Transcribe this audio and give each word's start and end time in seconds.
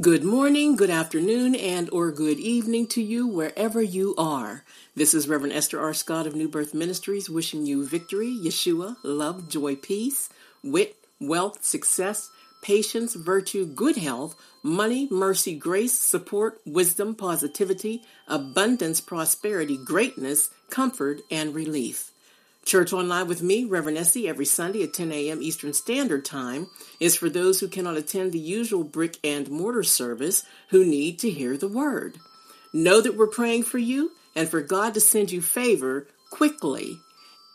Good 0.00 0.24
morning, 0.24 0.74
good 0.74 0.90
afternoon, 0.90 1.54
and 1.54 1.88
or 1.90 2.10
good 2.10 2.40
evening 2.40 2.88
to 2.88 3.00
you 3.00 3.28
wherever 3.28 3.80
you 3.80 4.12
are. 4.18 4.64
This 4.96 5.14
is 5.14 5.28
Reverend 5.28 5.52
Esther 5.52 5.78
R. 5.78 5.94
Scott 5.94 6.26
of 6.26 6.34
New 6.34 6.48
Birth 6.48 6.74
Ministries 6.74 7.30
wishing 7.30 7.64
you 7.64 7.86
victory, 7.86 8.26
Yeshua, 8.26 8.96
love, 9.04 9.48
joy, 9.48 9.76
peace, 9.76 10.30
wit, 10.64 10.96
wealth, 11.20 11.64
success, 11.64 12.28
patience, 12.60 13.14
virtue, 13.14 13.66
good 13.66 13.96
health, 13.96 14.34
money, 14.64 15.06
mercy, 15.12 15.54
grace, 15.54 15.96
support, 15.96 16.60
wisdom, 16.66 17.14
positivity, 17.14 18.02
abundance, 18.26 19.00
prosperity, 19.00 19.76
greatness, 19.76 20.50
comfort, 20.70 21.20
and 21.30 21.54
relief. 21.54 22.10
Church 22.64 22.92
Online 22.92 23.26
with 23.26 23.42
me, 23.42 23.64
Reverend 23.64 23.98
Essie, 23.98 24.28
every 24.28 24.46
Sunday 24.46 24.82
at 24.82 24.94
10 24.94 25.12
a.m. 25.12 25.42
Eastern 25.42 25.72
Standard 25.72 26.24
Time 26.24 26.68
is 26.98 27.16
for 27.16 27.28
those 27.28 27.60
who 27.60 27.68
cannot 27.68 27.96
attend 27.96 28.32
the 28.32 28.38
usual 28.38 28.84
brick 28.84 29.18
and 29.22 29.50
mortar 29.50 29.82
service 29.82 30.44
who 30.68 30.84
need 30.84 31.18
to 31.18 31.30
hear 31.30 31.56
the 31.56 31.68
word. 31.68 32.18
Know 32.72 33.00
that 33.00 33.16
we're 33.16 33.26
praying 33.26 33.64
for 33.64 33.78
you 33.78 34.12
and 34.34 34.48
for 34.48 34.60
God 34.60 34.94
to 34.94 35.00
send 35.00 35.30
you 35.30 35.42
favor 35.42 36.06
quickly. 36.30 36.98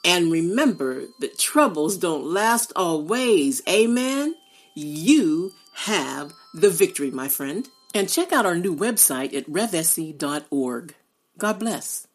And 0.05 0.31
remember 0.31 1.05
that 1.20 1.38
troubles 1.38 1.98
don't 1.98 2.26
last 2.26 2.72
always. 2.76 3.62
Amen. 3.67 4.36
You 4.76 5.53
have 5.73 6.34
the 6.53 6.70
victory, 6.70 7.12
my 7.12 7.28
friend. 7.28 7.67
And 7.94 8.08
check 8.08 8.31
out 8.31 8.45
our 8.45 8.55
new 8.55 8.76
website 8.76 9.34
at 9.34 9.50
revessi.org. 9.50 10.95
God 11.38 11.59
bless. 11.59 12.08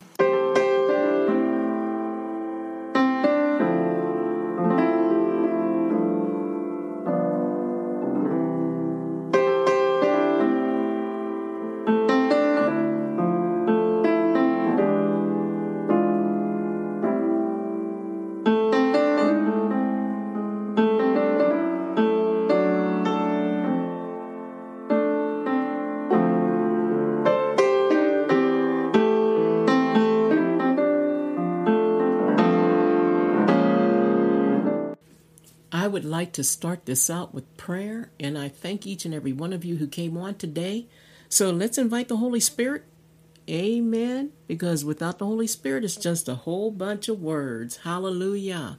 To 36.34 36.44
start 36.44 36.84
this 36.84 37.08
out 37.08 37.32
with 37.32 37.56
prayer, 37.56 38.10
and 38.20 38.36
I 38.36 38.48
thank 38.48 38.86
each 38.86 39.04
and 39.04 39.14
every 39.14 39.32
one 39.32 39.52
of 39.52 39.64
you 39.64 39.76
who 39.76 39.86
came 39.86 40.16
on 40.16 40.34
today. 40.34 40.86
So 41.28 41.50
let's 41.50 41.78
invite 41.78 42.08
the 42.08 42.18
Holy 42.18 42.40
Spirit. 42.40 42.84
Amen. 43.48 44.32
Because 44.46 44.84
without 44.84 45.18
the 45.18 45.26
Holy 45.26 45.46
Spirit, 45.46 45.84
it's 45.84 45.96
just 45.96 46.28
a 46.28 46.34
whole 46.34 46.70
bunch 46.70 47.08
of 47.08 47.20
words. 47.20 47.78
Hallelujah. 47.78 48.78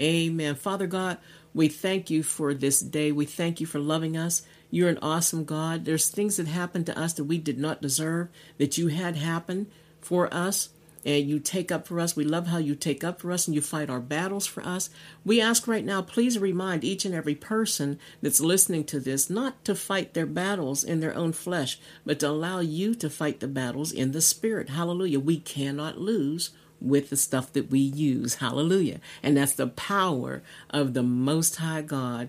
Amen. 0.00 0.54
Father 0.54 0.86
God, 0.86 1.18
we 1.54 1.68
thank 1.68 2.10
you 2.10 2.22
for 2.22 2.52
this 2.52 2.80
day. 2.80 3.12
We 3.12 3.24
thank 3.24 3.60
you 3.60 3.66
for 3.66 3.78
loving 3.78 4.16
us. 4.16 4.42
You're 4.70 4.90
an 4.90 4.98
awesome 5.00 5.44
God. 5.44 5.84
There's 5.84 6.08
things 6.08 6.36
that 6.36 6.46
happened 6.46 6.86
to 6.86 6.98
us 6.98 7.12
that 7.14 7.24
we 7.24 7.38
did 7.38 7.58
not 7.58 7.82
deserve, 7.82 8.28
that 8.58 8.76
you 8.76 8.88
had 8.88 9.16
happen 9.16 9.68
for 10.00 10.32
us 10.32 10.70
and 11.06 11.30
you 11.30 11.38
take 11.38 11.70
up 11.70 11.86
for 11.86 12.00
us. 12.00 12.16
We 12.16 12.24
love 12.24 12.48
how 12.48 12.58
you 12.58 12.74
take 12.74 13.04
up 13.04 13.20
for 13.20 13.30
us 13.30 13.46
and 13.46 13.54
you 13.54 13.60
fight 13.62 13.88
our 13.88 14.00
battles 14.00 14.44
for 14.44 14.62
us. 14.66 14.90
We 15.24 15.40
ask 15.40 15.68
right 15.68 15.84
now, 15.84 16.02
please 16.02 16.36
remind 16.36 16.82
each 16.82 17.04
and 17.04 17.14
every 17.14 17.36
person 17.36 18.00
that's 18.20 18.40
listening 18.40 18.84
to 18.86 18.98
this 18.98 19.30
not 19.30 19.64
to 19.64 19.76
fight 19.76 20.14
their 20.14 20.26
battles 20.26 20.82
in 20.82 20.98
their 20.98 21.14
own 21.14 21.32
flesh, 21.32 21.78
but 22.04 22.18
to 22.20 22.28
allow 22.28 22.58
you 22.58 22.94
to 22.96 23.08
fight 23.08 23.38
the 23.38 23.46
battles 23.46 23.92
in 23.92 24.10
the 24.10 24.20
spirit. 24.20 24.70
Hallelujah. 24.70 25.20
We 25.20 25.38
cannot 25.38 25.98
lose 25.98 26.50
with 26.80 27.08
the 27.08 27.16
stuff 27.16 27.52
that 27.52 27.70
we 27.70 27.78
use. 27.78 28.34
Hallelujah. 28.34 29.00
And 29.22 29.36
that's 29.36 29.54
the 29.54 29.68
power 29.68 30.42
of 30.70 30.92
the 30.92 31.04
Most 31.04 31.56
High 31.56 31.82
God. 31.82 32.28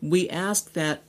We 0.00 0.30
ask 0.30 0.72
that 0.72 1.02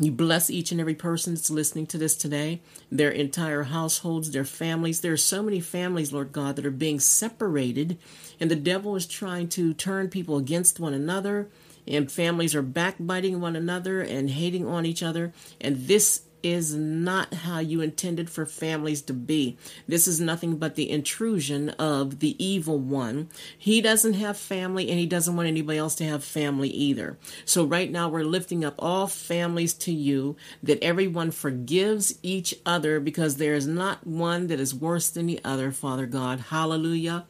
you 0.00 0.10
bless 0.10 0.48
each 0.48 0.72
and 0.72 0.80
every 0.80 0.94
person 0.94 1.34
that's 1.34 1.50
listening 1.50 1.86
to 1.88 1.98
this 1.98 2.16
today, 2.16 2.62
their 2.90 3.10
entire 3.10 3.64
households, 3.64 4.30
their 4.30 4.44
families. 4.44 5.00
There 5.00 5.12
are 5.12 5.18
so 5.18 5.42
many 5.42 5.60
families, 5.60 6.12
Lord 6.12 6.32
God, 6.32 6.56
that 6.56 6.64
are 6.64 6.70
being 6.70 7.00
separated, 7.00 7.98
and 8.40 8.50
the 8.50 8.56
devil 8.56 8.96
is 8.96 9.06
trying 9.06 9.48
to 9.50 9.74
turn 9.74 10.08
people 10.08 10.38
against 10.38 10.80
one 10.80 10.94
another, 10.94 11.50
and 11.86 12.10
families 12.10 12.54
are 12.54 12.62
backbiting 12.62 13.40
one 13.40 13.56
another 13.56 14.00
and 14.00 14.30
hating 14.30 14.66
on 14.66 14.86
each 14.86 15.02
other. 15.02 15.32
And 15.60 15.86
this 15.86 16.22
is 16.42 16.74
not 16.74 17.34
how 17.34 17.58
you 17.58 17.80
intended 17.80 18.30
for 18.30 18.46
families 18.46 19.02
to 19.02 19.12
be. 19.12 19.56
This 19.86 20.06
is 20.06 20.20
nothing 20.20 20.56
but 20.56 20.74
the 20.74 20.90
intrusion 20.90 21.70
of 21.70 22.20
the 22.20 22.42
evil 22.44 22.78
one. 22.78 23.28
He 23.56 23.80
doesn't 23.80 24.14
have 24.14 24.36
family 24.36 24.90
and 24.90 24.98
he 24.98 25.06
doesn't 25.06 25.36
want 25.36 25.48
anybody 25.48 25.78
else 25.78 25.94
to 25.96 26.04
have 26.04 26.24
family 26.24 26.68
either. 26.68 27.18
So, 27.44 27.64
right 27.64 27.90
now, 27.90 28.08
we're 28.08 28.24
lifting 28.24 28.64
up 28.64 28.74
all 28.78 29.06
families 29.06 29.74
to 29.74 29.92
you 29.92 30.36
that 30.62 30.82
everyone 30.82 31.30
forgives 31.30 32.18
each 32.22 32.54
other 32.64 33.00
because 33.00 33.36
there 33.36 33.54
is 33.54 33.66
not 33.66 34.06
one 34.06 34.46
that 34.48 34.60
is 34.60 34.74
worse 34.74 35.10
than 35.10 35.26
the 35.26 35.40
other, 35.44 35.72
Father 35.72 36.06
God. 36.06 36.40
Hallelujah. 36.40 37.26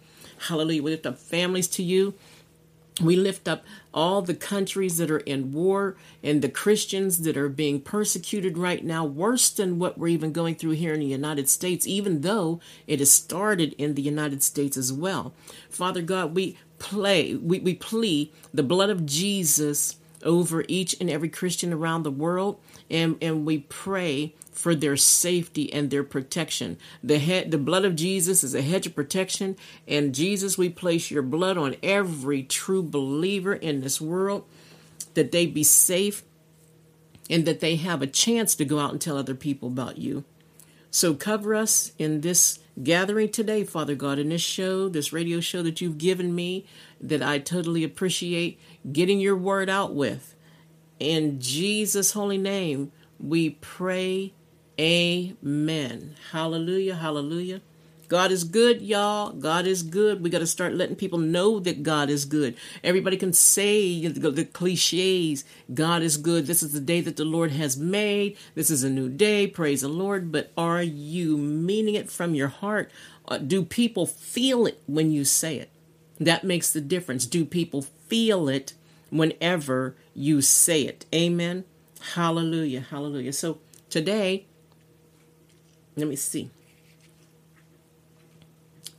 Hallelujah. 0.48 0.82
We 0.82 0.90
lift 0.90 1.06
up 1.06 1.18
families 1.18 1.68
to 1.68 1.82
you 1.82 2.14
we 3.00 3.16
lift 3.16 3.48
up 3.48 3.64
all 3.92 4.22
the 4.22 4.34
countries 4.34 4.98
that 4.98 5.10
are 5.10 5.18
in 5.18 5.52
war 5.52 5.96
and 6.22 6.42
the 6.42 6.48
Christians 6.48 7.22
that 7.22 7.36
are 7.36 7.48
being 7.48 7.80
persecuted 7.80 8.56
right 8.56 8.84
now, 8.84 9.04
worse 9.04 9.50
than 9.50 9.78
what 9.78 9.98
we're 9.98 10.08
even 10.08 10.32
going 10.32 10.54
through 10.54 10.72
here 10.72 10.94
in 10.94 11.00
the 11.00 11.06
United 11.06 11.48
States, 11.48 11.86
even 11.86 12.20
though 12.20 12.60
it 12.86 12.98
has 12.98 13.10
started 13.10 13.74
in 13.78 13.94
the 13.94 14.02
United 14.02 14.42
States 14.42 14.76
as 14.76 14.92
well. 14.92 15.32
Father 15.68 16.02
God, 16.02 16.34
we 16.34 16.56
play, 16.78 17.34
we, 17.34 17.60
we 17.60 17.74
plea 17.74 18.32
the 18.52 18.62
blood 18.62 18.90
of 18.90 19.06
Jesus 19.06 19.96
over 20.22 20.64
each 20.68 20.98
and 21.00 21.10
every 21.10 21.28
Christian 21.28 21.72
around 21.72 22.02
the 22.02 22.10
world, 22.10 22.60
and, 22.90 23.16
and 23.22 23.44
we 23.44 23.58
pray 23.58 24.34
for 24.52 24.74
their 24.74 24.96
safety 24.96 25.72
and 25.72 25.90
their 25.90 26.04
protection. 26.04 26.76
The 27.02 27.18
head, 27.18 27.50
the 27.50 27.58
blood 27.58 27.84
of 27.84 27.96
Jesus 27.96 28.44
is 28.44 28.54
a 28.54 28.62
hedge 28.62 28.86
of 28.86 28.94
protection, 28.94 29.56
and 29.88 30.14
Jesus, 30.14 30.58
we 30.58 30.68
place 30.68 31.10
your 31.10 31.22
blood 31.22 31.56
on 31.56 31.76
every 31.82 32.42
true 32.42 32.82
believer 32.82 33.54
in 33.54 33.80
this 33.80 34.00
world 34.00 34.44
that 35.14 35.32
they 35.32 35.46
be 35.46 35.62
safe 35.62 36.22
and 37.28 37.46
that 37.46 37.60
they 37.60 37.76
have 37.76 38.02
a 38.02 38.06
chance 38.06 38.54
to 38.56 38.64
go 38.64 38.78
out 38.78 38.92
and 38.92 39.00
tell 39.00 39.16
other 39.16 39.34
people 39.34 39.68
about 39.68 39.98
you. 39.98 40.24
So 40.90 41.14
cover 41.14 41.54
us 41.54 41.92
in 41.98 42.20
this 42.20 42.58
gathering 42.82 43.28
today, 43.28 43.62
Father 43.62 43.94
God, 43.94 44.18
in 44.18 44.30
this 44.30 44.42
show, 44.42 44.88
this 44.88 45.12
radio 45.12 45.38
show 45.40 45.62
that 45.62 45.80
you've 45.80 45.98
given 45.98 46.34
me 46.34 46.66
that 47.00 47.22
I 47.22 47.38
totally 47.38 47.84
appreciate 47.84 48.60
getting 48.90 49.20
your 49.20 49.36
word 49.36 49.68
out 49.68 49.94
with. 49.94 50.34
In 50.98 51.40
Jesus' 51.40 52.12
holy 52.12 52.38
name, 52.38 52.92
we 53.18 53.50
pray 53.50 54.32
Amen. 54.80 56.16
Hallelujah. 56.32 56.94
Hallelujah. 56.94 57.60
God 58.08 58.32
is 58.32 58.44
good, 58.44 58.80
y'all. 58.80 59.30
God 59.30 59.66
is 59.66 59.82
good. 59.82 60.22
We 60.22 60.30
got 60.30 60.38
to 60.38 60.46
start 60.46 60.72
letting 60.72 60.96
people 60.96 61.18
know 61.18 61.60
that 61.60 61.82
God 61.82 62.08
is 62.08 62.24
good. 62.24 62.56
Everybody 62.82 63.18
can 63.18 63.34
say 63.34 64.06
the 64.06 64.44
cliches 64.46 65.44
God 65.72 66.02
is 66.02 66.16
good. 66.16 66.46
This 66.46 66.62
is 66.62 66.72
the 66.72 66.80
day 66.80 67.02
that 67.02 67.16
the 67.16 67.26
Lord 67.26 67.50
has 67.52 67.76
made. 67.76 68.38
This 68.54 68.70
is 68.70 68.82
a 68.82 68.88
new 68.88 69.10
day. 69.10 69.46
Praise 69.46 69.82
the 69.82 69.88
Lord. 69.88 70.32
But 70.32 70.50
are 70.56 70.82
you 70.82 71.36
meaning 71.36 71.94
it 71.94 72.08
from 72.08 72.34
your 72.34 72.48
heart? 72.48 72.90
Uh, 73.28 73.36
do 73.36 73.62
people 73.62 74.06
feel 74.06 74.64
it 74.64 74.82
when 74.86 75.12
you 75.12 75.26
say 75.26 75.56
it? 75.56 75.70
That 76.18 76.42
makes 76.42 76.72
the 76.72 76.80
difference. 76.80 77.26
Do 77.26 77.44
people 77.44 77.82
feel 78.10 78.48
it 78.48 78.74
whenever 79.08 79.96
you 80.14 80.42
say 80.42 80.82
it? 80.82 81.06
Amen. 81.14 81.64
Hallelujah. 82.14 82.80
Hallelujah. 82.80 83.32
So 83.32 83.58
today, 83.88 84.46
let 85.96 86.08
me 86.08 86.16
see. 86.16 86.50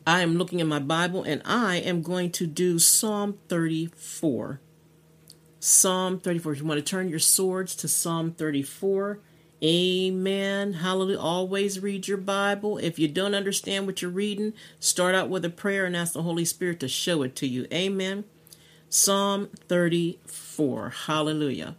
I 0.08 0.22
am 0.22 0.36
looking 0.36 0.60
in 0.60 0.68
my 0.68 0.80
Bible 0.80 1.24
and 1.24 1.42
I 1.46 1.78
am 1.78 2.02
going 2.02 2.32
to 2.32 2.48
do 2.48 2.80
Psalm 2.80 3.38
34. 3.50 4.60
Psalm 5.60 6.20
34. 6.20 6.54
If 6.54 6.60
you 6.60 6.66
want 6.66 6.80
to 6.80 6.84
turn 6.84 7.10
your 7.10 7.20
swords 7.20 7.76
to 7.76 7.88
Psalm 7.88 8.32
34, 8.32 9.20
Amen. 9.64 10.74
Hallelujah. 10.74 11.20
Always 11.20 11.80
read 11.80 12.08
your 12.08 12.18
Bible. 12.18 12.80
If 12.80 12.98
you 12.98 13.08
don't 13.08 13.36
understand 13.36 13.86
what 13.86 14.02
you're 14.02 14.10
reading, 14.10 14.54
start 14.80 15.14
out 15.14 15.30
with 15.30 15.46
a 15.46 15.52
prayer 15.52 15.86
and 15.86 15.96
ask 15.96 16.14
the 16.14 16.24
Holy 16.24 16.46
Spirit 16.46 16.80
to 16.80 16.88
show 16.88 17.22
it 17.22 17.36
to 17.36 17.48
you. 17.48 17.68
Amen. 17.72 18.24
Psalm 18.94 19.48
34. 19.70 20.90
Hallelujah. 21.06 21.78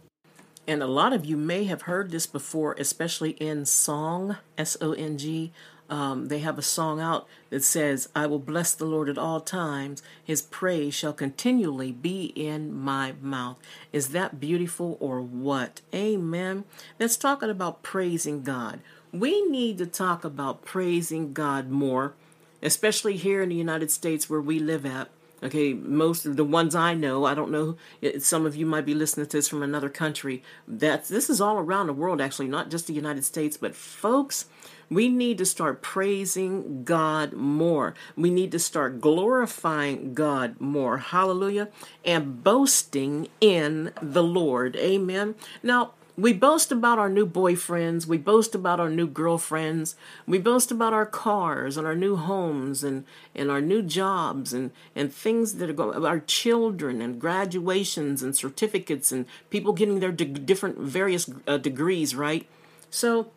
And 0.67 0.81
a 0.81 0.87
lot 0.87 1.13
of 1.13 1.23
you 1.23 1.37
may 1.37 1.65
have 1.65 1.83
heard 1.83 2.09
this 2.09 2.25
before, 2.25 2.73
especially 2.79 3.31
in 3.31 3.67
song, 3.67 4.37
S 4.57 4.75
O 4.81 4.93
N 4.93 5.19
G. 5.19 5.51
um, 5.91 6.29
they 6.29 6.39
have 6.39 6.57
a 6.57 6.63
song 6.63 6.99
out 6.99 7.27
that 7.51 7.63
says, 7.63 8.09
I 8.15 8.25
will 8.25 8.39
bless 8.39 8.73
the 8.73 8.85
Lord 8.85 9.09
at 9.09 9.19
all 9.19 9.41
times. 9.41 10.01
His 10.23 10.41
praise 10.41 10.95
shall 10.95 11.13
continually 11.13 11.91
be 11.91 12.33
in 12.35 12.73
my 12.73 13.13
mouth. 13.21 13.59
Is 13.91 14.09
that 14.09 14.39
beautiful 14.39 14.97
or 14.99 15.21
what? 15.21 15.81
Amen. 15.93 16.63
That's 16.97 17.15
talking 17.15 17.51
about 17.51 17.83
praising 17.83 18.41
God. 18.41 18.79
We 19.11 19.43
need 19.43 19.77
to 19.77 19.85
talk 19.85 20.25
about 20.25 20.65
praising 20.65 21.31
God 21.33 21.69
more, 21.69 22.15
especially 22.63 23.17
here 23.17 23.43
in 23.43 23.49
the 23.49 23.55
United 23.55 23.91
States 23.91 24.27
where 24.27 24.41
we 24.41 24.57
live 24.57 24.83
at. 24.83 25.09
Okay, 25.43 25.73
most 25.73 26.25
of 26.25 26.37
the 26.37 26.45
ones 26.45 26.73
I 26.73 26.93
know, 26.93 27.25
I 27.25 27.33
don't 27.33 27.51
know. 27.51 27.75
Some 28.19 28.45
of 28.45 28.55
you 28.55 28.65
might 28.65 28.85
be 28.85 28.93
listening 28.93 29.25
to 29.25 29.37
this 29.37 29.49
from 29.49 29.61
another 29.61 29.89
country. 29.89 30.41
That's 30.67 31.09
this 31.09 31.29
is 31.29 31.41
all 31.41 31.57
around 31.57 31.87
the 31.87 31.93
world, 31.93 32.21
actually, 32.21 32.47
not 32.47 32.71
just 32.71 32.87
the 32.87 32.93
United 32.93 33.25
States. 33.25 33.57
But 33.57 33.75
folks, 33.75 34.45
we 34.89 35.09
need 35.09 35.37
to 35.39 35.45
start 35.45 35.81
praising 35.81 36.85
God 36.85 37.33
more. 37.33 37.93
We 38.15 38.29
need 38.29 38.51
to 38.53 38.59
start 38.59 39.01
glorifying 39.01 40.13
God 40.13 40.61
more. 40.61 40.99
Hallelujah. 40.99 41.69
And 42.05 42.41
boasting 42.43 43.27
in 43.41 43.91
the 44.01 44.23
Lord. 44.23 44.75
Amen. 44.77 45.35
Now, 45.61 45.93
we 46.15 46.31
boast 46.31 46.71
about 46.71 46.99
our 46.99 47.09
new 47.09 47.25
boyfriends. 47.25 48.05
We 48.05 48.17
boast 48.17 48.53
about 48.53 48.79
our 48.79 48.89
new 48.89 49.07
girlfriends. 49.07 49.95
We 50.27 50.37
boast 50.37 50.71
about 50.71 50.93
our 50.93 51.07
cars 51.07 51.75
and 51.75 51.87
our 51.87 51.95
new 51.95 52.15
homes 52.15 52.83
and, 52.83 53.05
and 53.33 53.49
our 53.49 53.61
new 53.61 53.81
jobs 53.81 54.53
and, 54.53 54.71
and 54.95 55.11
things 55.11 55.55
that 55.55 55.69
are 55.69 55.73
going, 55.73 56.05
our 56.05 56.19
children 56.19 57.01
and 57.01 57.19
graduations 57.19 58.21
and 58.21 58.35
certificates 58.35 59.11
and 59.11 59.25
people 59.49 59.73
getting 59.73 59.99
their 59.99 60.11
de- 60.11 60.25
different 60.25 60.77
various 60.77 61.29
uh, 61.47 61.57
degrees, 61.57 62.15
right? 62.15 62.47
So, 62.91 63.31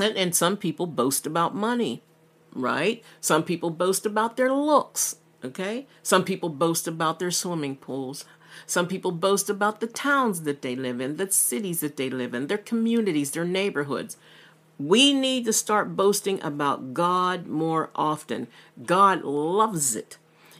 and, 0.00 0.16
and 0.16 0.34
some 0.34 0.56
people 0.56 0.86
boast 0.86 1.26
about 1.26 1.56
money, 1.56 2.02
right? 2.54 3.02
Some 3.20 3.42
people 3.42 3.70
boast 3.70 4.06
about 4.06 4.36
their 4.36 4.52
looks, 4.52 5.16
okay? 5.44 5.88
Some 6.04 6.24
people 6.24 6.48
boast 6.48 6.86
about 6.86 7.18
their 7.18 7.32
swimming 7.32 7.74
pools. 7.74 8.24
Some 8.66 8.86
people 8.86 9.12
boast 9.12 9.50
about 9.50 9.80
the 9.80 9.86
towns 9.86 10.42
that 10.42 10.62
they 10.62 10.76
live 10.76 11.00
in, 11.00 11.16
the 11.16 11.30
cities 11.30 11.80
that 11.80 11.96
they 11.96 12.10
live 12.10 12.34
in, 12.34 12.46
their 12.46 12.58
communities, 12.58 13.30
their 13.30 13.44
neighborhoods. 13.44 14.16
We 14.78 15.12
need 15.12 15.44
to 15.44 15.52
start 15.52 15.96
boasting 15.96 16.42
about 16.42 16.94
God 16.94 17.46
more 17.46 17.90
often. 17.94 18.48
God 18.84 19.22
loves 19.22 19.94
it. 19.94 20.18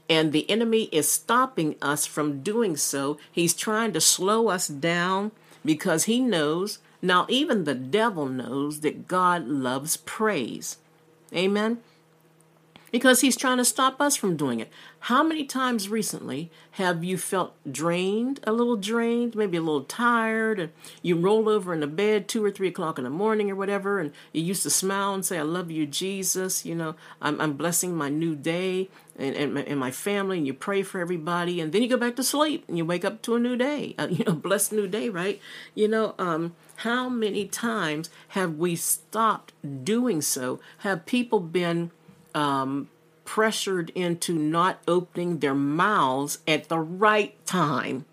And 0.09 0.33
the 0.33 0.49
enemy 0.51 0.85
is 0.93 1.11
stopping 1.11 1.77
us 1.81 2.07
from 2.07 2.43
doing 2.43 2.77
so. 2.77 3.19
He's 3.31 3.55
trying 3.55 3.93
to 3.95 4.01
slow 4.01 4.49
us 4.49 4.69
down 4.69 5.33
because 5.65 6.05
he 6.05 6.21
knows 6.21 6.79
now, 7.05 7.27
even 7.29 7.65
the 7.65 7.75
devil 7.75 8.25
knows 8.25 8.81
that 8.81 9.07
God 9.07 9.47
loves 9.47 9.99
praise. 9.99 10.79
Amen? 11.35 11.81
Because 12.95 13.23
he's 13.23 13.37
trying 13.37 13.59
to 13.59 13.65
stop 13.65 14.01
us 14.01 14.15
from 14.15 14.37
doing 14.37 14.61
it. 14.61 14.71
How 15.01 15.25
many 15.25 15.47
times 15.47 15.89
recently 15.89 16.53
have 16.79 17.03
you 17.03 17.19
felt 17.19 17.57
drained, 17.69 18.39
a 18.45 18.53
little 18.53 18.77
drained, 18.77 19.35
maybe 19.35 19.57
a 19.57 19.61
little 19.61 19.83
tired, 19.83 20.61
and 20.61 20.71
you 21.03 21.17
roll 21.17 21.49
over 21.49 21.75
in 21.75 21.81
the 21.81 21.89
bed 21.89 22.29
two 22.29 22.45
or 22.45 22.53
three 22.53 22.69
o'clock 22.69 22.97
in 22.97 23.03
the 23.03 23.11
morning 23.11 23.51
or 23.51 23.57
whatever, 23.57 23.99
and 23.99 24.13
you 24.33 24.45
used 24.45 24.63
to 24.63 24.71
smile 24.71 25.13
and 25.13 25.27
say, 25.27 25.39
I 25.39 25.43
love 25.43 25.73
you, 25.73 25.87
Jesus, 25.87 26.65
you 26.65 26.77
know, 26.77 26.95
I'm, 27.21 27.41
I'm 27.41 27.55
blessing 27.55 27.97
my 27.97 28.11
new 28.11 28.37
day 28.37 28.89
and, 29.19 29.35
and, 29.35 29.59
and 29.59 29.81
my 29.81 29.91
family, 29.91 30.39
and 30.39 30.47
you 30.47 30.55
pray 30.55 30.85
for 30.85 31.01
everybody, 31.01 31.61
and 31.61 31.73
then 31.73 31.83
you 31.83 31.89
go 31.89 31.97
back 31.97 32.15
to 32.15 32.23
sleep 32.23 32.65
and 32.69 32.79
you 32.79 32.85
wake 32.85 33.05
up 33.05 33.23
to 33.23 33.35
a 33.35 33.41
new 33.41 33.57
day, 33.57 33.97
uh, 33.99 34.07
you 34.09 34.25
know, 34.25 34.35
blessed 34.35 34.71
new 34.71 34.87
day, 34.87 35.09
right? 35.09 35.41
You 35.75 35.89
know, 35.89 36.15
um, 36.17 36.55
how 36.77 37.09
many 37.09 37.47
times 37.47 38.09
have 38.29 38.55
we 38.55 38.77
stopped 38.77 39.53
doing 39.83 40.23
so? 40.23 40.61
Have 40.79 41.07
people 41.07 41.41
been 41.41 41.91
um, 42.35 42.89
pressured 43.25 43.91
into 43.91 44.35
not 44.35 44.81
opening 44.87 45.39
their 45.39 45.55
mouths 45.55 46.39
at 46.47 46.69
the 46.69 46.79
right 46.79 47.45
time? 47.47 48.05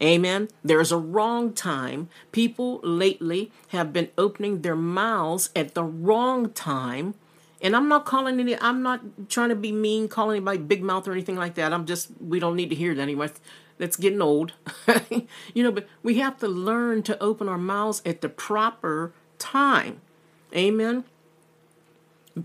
Amen. 0.00 0.48
There's 0.62 0.92
a 0.92 0.98
wrong 0.98 1.52
time. 1.54 2.08
People 2.30 2.80
lately 2.82 3.50
have 3.68 3.92
been 3.92 4.10
opening 4.18 4.60
their 4.60 4.76
mouths 4.76 5.50
at 5.56 5.74
the 5.74 5.84
wrong 5.84 6.50
time. 6.50 7.14
And 7.62 7.74
I'm 7.74 7.88
not 7.88 8.04
calling 8.04 8.38
any, 8.38 8.60
I'm 8.60 8.82
not 8.82 9.30
trying 9.30 9.48
to 9.48 9.56
be 9.56 9.72
mean, 9.72 10.08
calling 10.08 10.36
anybody 10.36 10.58
big 10.58 10.82
mouth 10.82 11.08
or 11.08 11.12
anything 11.12 11.36
like 11.36 11.54
that. 11.54 11.72
I'm 11.72 11.86
just, 11.86 12.10
we 12.20 12.38
don't 12.38 12.56
need 12.56 12.68
to 12.68 12.76
hear 12.76 12.94
that 12.94 13.00
anyway 13.00 13.30
that's 13.78 13.96
getting 13.96 14.22
old. 14.22 14.52
you 15.54 15.62
know, 15.62 15.70
but 15.70 15.86
we 16.02 16.18
have 16.18 16.38
to 16.38 16.48
learn 16.48 17.02
to 17.04 17.22
open 17.22 17.48
our 17.48 17.58
mouths 17.58 18.02
at 18.04 18.20
the 18.20 18.28
proper 18.28 19.12
time. 19.38 20.00
Amen. 20.54 21.04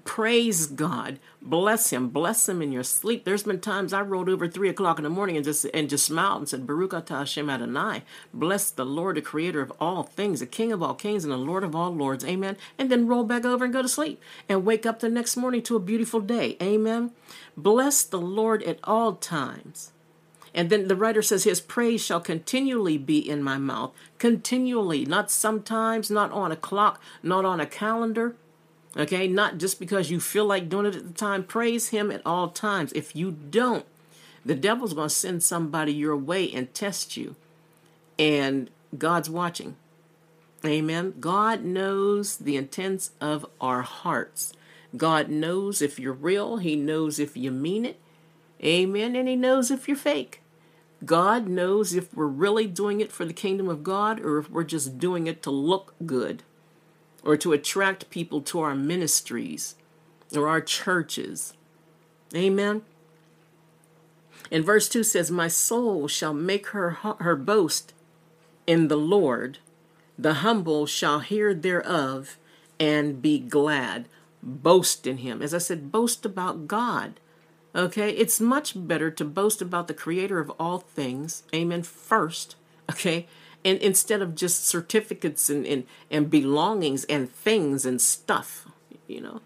Praise 0.06 0.68
God. 0.68 1.20
Bless 1.42 1.90
him. 1.90 2.10
Bless 2.10 2.48
him 2.48 2.62
in 2.62 2.72
your 2.72 2.84
sleep. 2.84 3.26
There's 3.26 3.44
been 3.44 3.60
times 3.60 3.92
I 3.92 4.02
rolled 4.02 4.30
over 4.30 4.48
three 4.48 4.70
o'clock 4.70 4.98
in 4.98 5.04
the 5.04 5.10
morning 5.10 5.36
and 5.36 5.44
just 5.44 5.66
and 5.74 5.90
just 5.90 6.06
smiled 6.06 6.38
and 6.38 6.50
said, 6.50 6.66
Baruch 6.66 6.92
atah 6.92 7.20
Hashem 7.20 7.50
Adonai. 7.50 8.04
Bless 8.34 8.72
the 8.72 8.86
Lord, 8.86 9.18
the 9.18 9.22
creator 9.22 9.60
of 9.60 9.74
all 9.82 10.04
things, 10.04 10.40
the 10.40 10.46
King 10.46 10.72
of 10.72 10.82
all 10.82 10.94
kings 10.94 11.26
and 11.26 11.34
the 11.34 11.38
Lord 11.38 11.66
of 11.66 11.76
all 11.76 11.94
lords. 11.94 12.24
Amen. 12.24 12.56
And 12.78 12.90
then 12.90 13.08
roll 13.08 13.26
back 13.26 13.44
over 13.44 13.66
and 13.66 13.74
go 13.74 13.82
to 13.82 13.90
sleep 13.90 14.22
and 14.48 14.64
wake 14.64 14.86
up 14.86 15.02
the 15.02 15.10
next 15.10 15.36
morning 15.36 15.62
to 15.64 15.76
a 15.76 15.80
beautiful 15.80 16.22
day. 16.22 16.56
Amen. 16.62 17.12
Bless 17.58 18.04
the 18.04 18.22
Lord 18.22 18.64
at 18.64 18.80
all 18.86 19.16
times. 19.16 19.92
And 20.54 20.70
then 20.70 20.88
the 20.88 20.96
writer 20.96 21.22
says, 21.22 21.44
His 21.44 21.62
praise 21.62 22.04
shall 22.04 22.22
continually 22.22 22.98
be 22.98 23.18
in 23.18 23.44
my 23.44 23.58
mouth. 23.58 23.92
Continually, 24.20 25.06
not 25.06 25.32
sometimes, 25.32 26.10
not 26.10 26.32
on 26.32 26.52
a 26.52 26.58
clock, 26.58 27.02
not 27.22 27.46
on 27.46 27.60
a 27.60 27.66
calendar. 27.66 28.36
Okay, 28.98 29.28
not 29.28 29.58
just 29.58 29.80
because 29.80 30.12
you 30.12 30.20
feel 30.20 30.46
like 30.46 30.68
doing 30.68 30.86
it 30.86 30.96
at 30.96 31.08
the 31.08 31.14
time. 31.14 31.44
Praise 31.44 31.90
Him 31.90 32.12
at 32.12 32.22
all 32.26 32.50
times. 32.50 32.92
If 32.94 33.16
you 33.16 33.32
don't, 33.32 33.86
the 34.44 34.56
devil's 34.56 34.94
going 34.94 35.10
to 35.10 35.16
send 35.16 35.44
somebody 35.44 35.94
your 35.94 36.18
way 36.18 36.52
and 36.52 36.74
test 36.74 37.16
you. 37.16 37.36
And 38.20 38.70
God's 38.98 39.30
watching. 39.30 39.78
Amen. 40.66 41.16
God 41.20 41.64
knows 41.64 42.38
the 42.38 42.58
intents 42.58 43.12
of 43.22 43.46
our 43.62 43.82
hearts. 43.82 44.54
God 44.98 45.30
knows 45.30 45.82
if 45.82 45.98
you're 45.98 46.14
real, 46.14 46.58
He 46.58 46.76
knows 46.76 47.18
if 47.18 47.38
you 47.38 47.50
mean 47.50 47.86
it. 47.86 48.00
Amen. 48.64 49.16
And 49.16 49.28
He 49.28 49.38
knows 49.38 49.72
if 49.72 49.88
you're 49.88 49.98
fake. 49.98 50.42
God 51.06 51.48
knows 51.48 51.96
if 51.96 52.14
we're 52.14 52.28
really 52.28 52.68
doing 52.68 53.00
it 53.00 53.12
for 53.12 53.26
the 53.26 53.34
kingdom 53.34 53.70
of 53.70 53.84
God 53.84 54.20
or 54.20 54.38
if 54.38 54.52
we're 54.52 54.64
just 54.64 55.00
doing 55.00 55.26
it 55.26 55.42
to 55.44 55.50
look 55.50 55.96
good 56.06 56.44
or 57.24 57.38
to 57.38 57.54
attract 57.54 58.10
people 58.10 58.42
to 58.42 58.60
our 58.62 58.76
ministries 58.76 59.76
or 60.36 60.48
our 60.48 60.62
churches. 60.62 61.54
Amen. 62.36 62.82
And 64.52 64.66
verse 64.66 64.90
2 64.90 65.04
says, 65.04 65.32
My 65.32 65.48
soul 65.48 66.08
shall 66.08 66.34
make 66.34 66.68
her, 66.68 66.92
her 67.20 67.36
boast 67.36 67.94
in 68.68 68.88
the 68.88 68.98
Lord. 68.98 69.60
The 70.18 70.36
humble 70.36 70.86
shall 70.86 71.20
hear 71.20 71.54
thereof 71.54 72.38
and 72.80 73.22
be 73.22 73.40
glad. 73.40 74.08
Boast 74.44 75.06
in 75.06 75.18
him. 75.18 75.42
As 75.42 75.54
I 75.54 75.60
said, 75.60 75.92
boast 75.92 76.26
about 76.26 76.68
God. 76.68 77.20
Okay, 77.74 78.10
it's 78.12 78.42
much 78.42 78.74
better 78.76 79.10
to 79.12 79.24
boast 79.24 79.62
about 79.62 79.88
the 79.88 79.94
creator 79.94 80.40
of 80.40 80.52
all 80.60 80.80
things, 80.80 81.44
amen, 81.56 81.84
first, 81.84 82.58
okay, 82.92 83.28
and 83.64 83.78
instead 83.80 84.22
of 84.22 84.36
just 84.36 84.66
certificates 84.66 85.50
and, 85.50 85.66
and, 85.66 85.86
and 86.10 86.30
belongings 86.30 87.04
and 87.06 87.32
things 87.32 87.86
and 87.86 88.02
stuff, 88.02 88.68
you 89.08 89.22
know. 89.22 89.42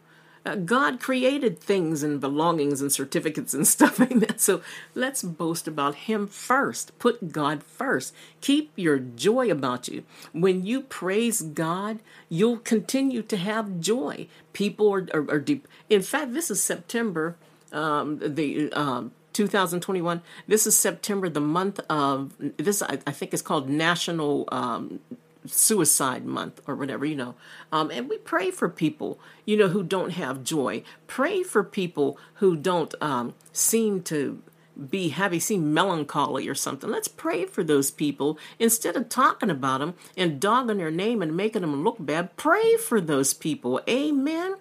Uh, 0.47 0.53
God 0.53 0.99
created 0.99 1.59
things 1.59 2.03
and 2.03 2.21
belongings 2.21 2.79
and 2.79 2.91
certificates 2.91 3.55
and 3.55 3.67
stuff, 3.75 3.97
like 3.97 4.19
that. 4.19 4.39
So 4.39 4.61
let's 4.93 5.23
boast 5.23 5.67
about 5.67 5.95
Him 5.95 6.27
first. 6.27 6.97
Put 6.99 7.31
God 7.31 7.63
first. 7.63 8.13
Keep 8.41 8.71
your 8.75 8.99
joy 8.99 9.49
about 9.49 9.87
you. 9.87 10.03
When 10.33 10.63
you 10.63 10.81
praise 10.81 11.41
God, 11.41 11.99
you'll 12.29 12.59
continue 12.59 13.23
to 13.23 13.37
have 13.37 13.79
joy. 13.79 14.27
People 14.53 14.93
are, 14.93 15.07
are, 15.15 15.31
are 15.31 15.39
deep. 15.39 15.67
In 15.89 16.03
fact, 16.03 16.33
this 16.33 16.51
is 16.51 16.61
September 16.61 17.37
um, 17.71 18.19
the 18.19 18.71
um, 18.71 19.11
2021. 19.35 20.21
This 20.47 20.65
is 20.65 20.75
September, 20.75 21.29
the 21.29 21.41
month 21.41 21.79
of 21.89 22.33
this. 22.57 22.81
I, 22.81 22.99
I 23.05 23.11
think 23.11 23.33
it's 23.33 23.41
called 23.41 23.69
National 23.69 24.47
um, 24.51 25.01
Suicide 25.45 26.25
Month 26.25 26.61
or 26.65 26.75
whatever, 26.75 27.05
you 27.05 27.15
know. 27.15 27.35
Um, 27.71 27.91
and 27.91 28.09
we 28.09 28.17
pray 28.17 28.49
for 28.49 28.69
people, 28.69 29.19
you 29.45 29.57
know, 29.57 29.67
who 29.67 29.83
don't 29.83 30.11
have 30.11 30.43
joy. 30.43 30.83
Pray 31.07 31.43
for 31.43 31.63
people 31.63 32.17
who 32.35 32.55
don't 32.55 32.95
um, 33.01 33.35
seem 33.51 34.01
to 34.03 34.41
be 34.89 35.09
having 35.09 35.39
seem 35.39 35.73
melancholy 35.73 36.47
or 36.47 36.55
something. 36.55 36.89
Let's 36.89 37.07
pray 37.07 37.45
for 37.45 37.63
those 37.63 37.91
people 37.91 38.37
instead 38.59 38.95
of 38.95 39.09
talking 39.09 39.49
about 39.49 39.79
them 39.79 39.95
and 40.17 40.39
dogging 40.39 40.77
their 40.77 40.91
name 40.91 41.21
and 41.21 41.35
making 41.35 41.61
them 41.61 41.83
look 41.83 41.97
bad. 41.99 42.35
Pray 42.35 42.75
for 42.77 42.99
those 42.99 43.33
people. 43.33 43.81
Amen. 43.87 44.55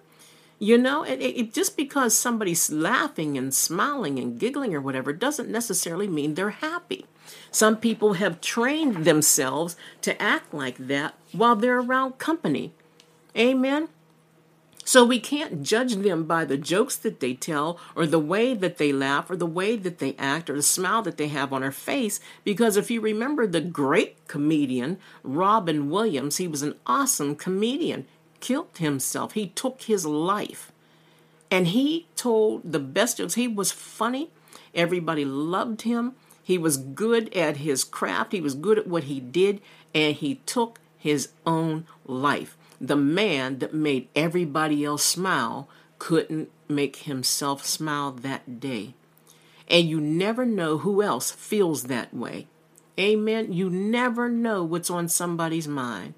You 0.57 0.77
know, 0.77 1.03
it, 1.03 1.21
it, 1.21 1.53
just 1.53 1.75
because 1.75 2.15
somebody's 2.15 2.71
laughing 2.71 3.37
and 3.37 3.53
smiling 3.53 4.17
and 4.19 4.39
giggling 4.39 4.73
or 4.73 4.79
whatever 4.79 5.11
doesn't 5.11 5.49
necessarily 5.49 6.07
mean 6.07 6.33
they're 6.33 6.49
happy. 6.49 7.05
Some 7.51 7.77
people 7.77 8.13
have 8.13 8.39
trained 8.39 9.03
themselves 9.03 9.75
to 10.01 10.21
act 10.21 10.53
like 10.53 10.77
that 10.77 11.15
while 11.33 11.55
they're 11.55 11.79
around 11.79 12.19
company. 12.19 12.73
Amen. 13.37 13.89
So 14.87 15.03
we 15.03 15.19
can't 15.19 15.63
judge 15.63 15.95
them 15.95 16.25
by 16.25 16.45
the 16.45 16.57
jokes 16.57 16.95
that 16.97 17.19
they 17.19 17.33
tell 17.33 17.79
or 17.95 18.05
the 18.05 18.19
way 18.19 18.53
that 18.53 18.77
they 18.77 18.93
laugh 18.93 19.31
or 19.31 19.35
the 19.35 19.47
way 19.47 19.75
that 19.75 19.97
they 19.97 20.15
act 20.19 20.47
or 20.47 20.55
the 20.55 20.61
smile 20.61 21.01
that 21.01 21.17
they 21.17 21.27
have 21.29 21.51
on 21.51 21.61
their 21.61 21.71
face. 21.71 22.19
Because 22.43 22.77
if 22.77 22.91
you 22.91 23.01
remember 23.01 23.47
the 23.47 23.61
great 23.61 24.27
comedian, 24.27 24.99
Robin 25.23 25.89
Williams, 25.89 26.37
he 26.37 26.47
was 26.47 26.61
an 26.61 26.75
awesome 26.85 27.35
comedian, 27.35 28.05
killed 28.39 28.77
himself. 28.77 29.33
He 29.33 29.47
took 29.47 29.83
his 29.83 30.05
life. 30.05 30.71
And 31.51 31.67
he 31.67 32.07
told 32.15 32.71
the 32.71 32.79
best 32.79 33.17
jokes. 33.17 33.35
He 33.35 33.47
was 33.47 33.71
funny. 33.71 34.29
Everybody 34.73 35.25
loved 35.25 35.83
him. 35.83 36.13
He 36.43 36.57
was 36.57 36.77
good 36.77 37.33
at 37.35 37.57
his 37.57 37.83
craft. 37.83 38.31
He 38.31 38.41
was 38.41 38.55
good 38.55 38.77
at 38.77 38.87
what 38.87 39.05
he 39.05 39.19
did. 39.19 39.61
And 39.93 40.15
he 40.15 40.35
took 40.45 40.79
his 40.97 41.29
own 41.45 41.85
life 42.05 42.57
the 42.79 42.95
man 42.95 43.59
that 43.59 43.73
made 43.73 44.07
everybody 44.15 44.83
else 44.83 45.03
smile 45.03 45.69
couldn't 45.99 46.49
make 46.67 46.97
himself 46.97 47.65
smile 47.65 48.11
that 48.11 48.59
day. 48.59 48.93
And 49.67 49.89
you 49.89 49.99
never 49.99 50.45
know 50.45 50.79
who 50.79 51.01
else 51.01 51.31
feels 51.31 51.83
that 51.83 52.13
way. 52.13 52.47
Amen. 52.99 53.51
You 53.51 53.69
never 53.69 54.29
know 54.29 54.63
what's 54.63 54.89
on 54.89 55.09
somebody's 55.09 55.67
mind. 55.67 56.13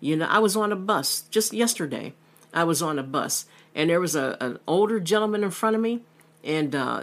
You 0.00 0.16
know, 0.16 0.26
I 0.26 0.38
was 0.38 0.56
on 0.56 0.72
a 0.72 0.76
bus 0.76 1.22
just 1.30 1.52
yesterday. 1.52 2.14
I 2.52 2.64
was 2.64 2.82
on 2.82 2.98
a 2.98 3.02
bus, 3.02 3.46
and 3.74 3.90
there 3.90 4.00
was 4.00 4.16
a 4.16 4.36
an 4.40 4.58
older 4.66 4.98
gentleman 4.98 5.44
in 5.44 5.50
front 5.50 5.76
of 5.76 5.82
me, 5.82 6.02
and 6.42 6.74
uh, 6.74 7.02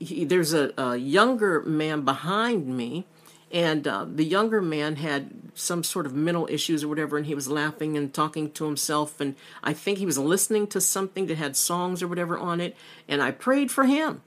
he, 0.00 0.24
there's 0.24 0.52
a, 0.52 0.72
a 0.76 0.96
younger 0.96 1.62
man 1.62 2.04
behind 2.04 2.66
me, 2.66 3.06
and 3.52 3.86
uh, 3.86 4.06
the 4.08 4.24
younger 4.24 4.60
man 4.60 4.96
had 4.96 5.30
some 5.54 5.84
sort 5.84 6.06
of 6.06 6.14
mental 6.14 6.48
issues 6.50 6.82
or 6.82 6.88
whatever, 6.88 7.16
and 7.16 7.26
he 7.26 7.34
was 7.34 7.48
laughing 7.48 7.96
and 7.96 8.12
talking 8.12 8.50
to 8.52 8.64
himself. 8.64 9.20
And 9.20 9.36
I 9.62 9.72
think 9.72 9.98
he 9.98 10.06
was 10.06 10.18
listening 10.18 10.66
to 10.68 10.80
something 10.80 11.26
that 11.26 11.36
had 11.36 11.56
songs 11.56 12.02
or 12.02 12.08
whatever 12.08 12.38
on 12.38 12.60
it. 12.60 12.76
And 13.06 13.22
I 13.22 13.30
prayed 13.30 13.70
for 13.70 13.84
him. 13.84 14.22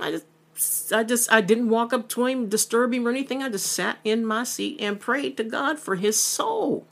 I 0.00 0.10
just, 0.12 0.92
I 0.92 1.04
just, 1.04 1.30
I 1.30 1.40
didn't 1.40 1.68
walk 1.68 1.92
up 1.92 2.08
to 2.10 2.26
him, 2.26 2.48
disturb 2.48 2.94
him 2.94 3.06
or 3.06 3.10
anything. 3.10 3.42
I 3.42 3.50
just 3.50 3.70
sat 3.70 3.98
in 4.04 4.24
my 4.24 4.44
seat 4.44 4.80
and 4.80 4.98
prayed 4.98 5.36
to 5.36 5.44
God 5.44 5.78
for 5.78 5.96
his 5.96 6.18
soul, 6.18 6.86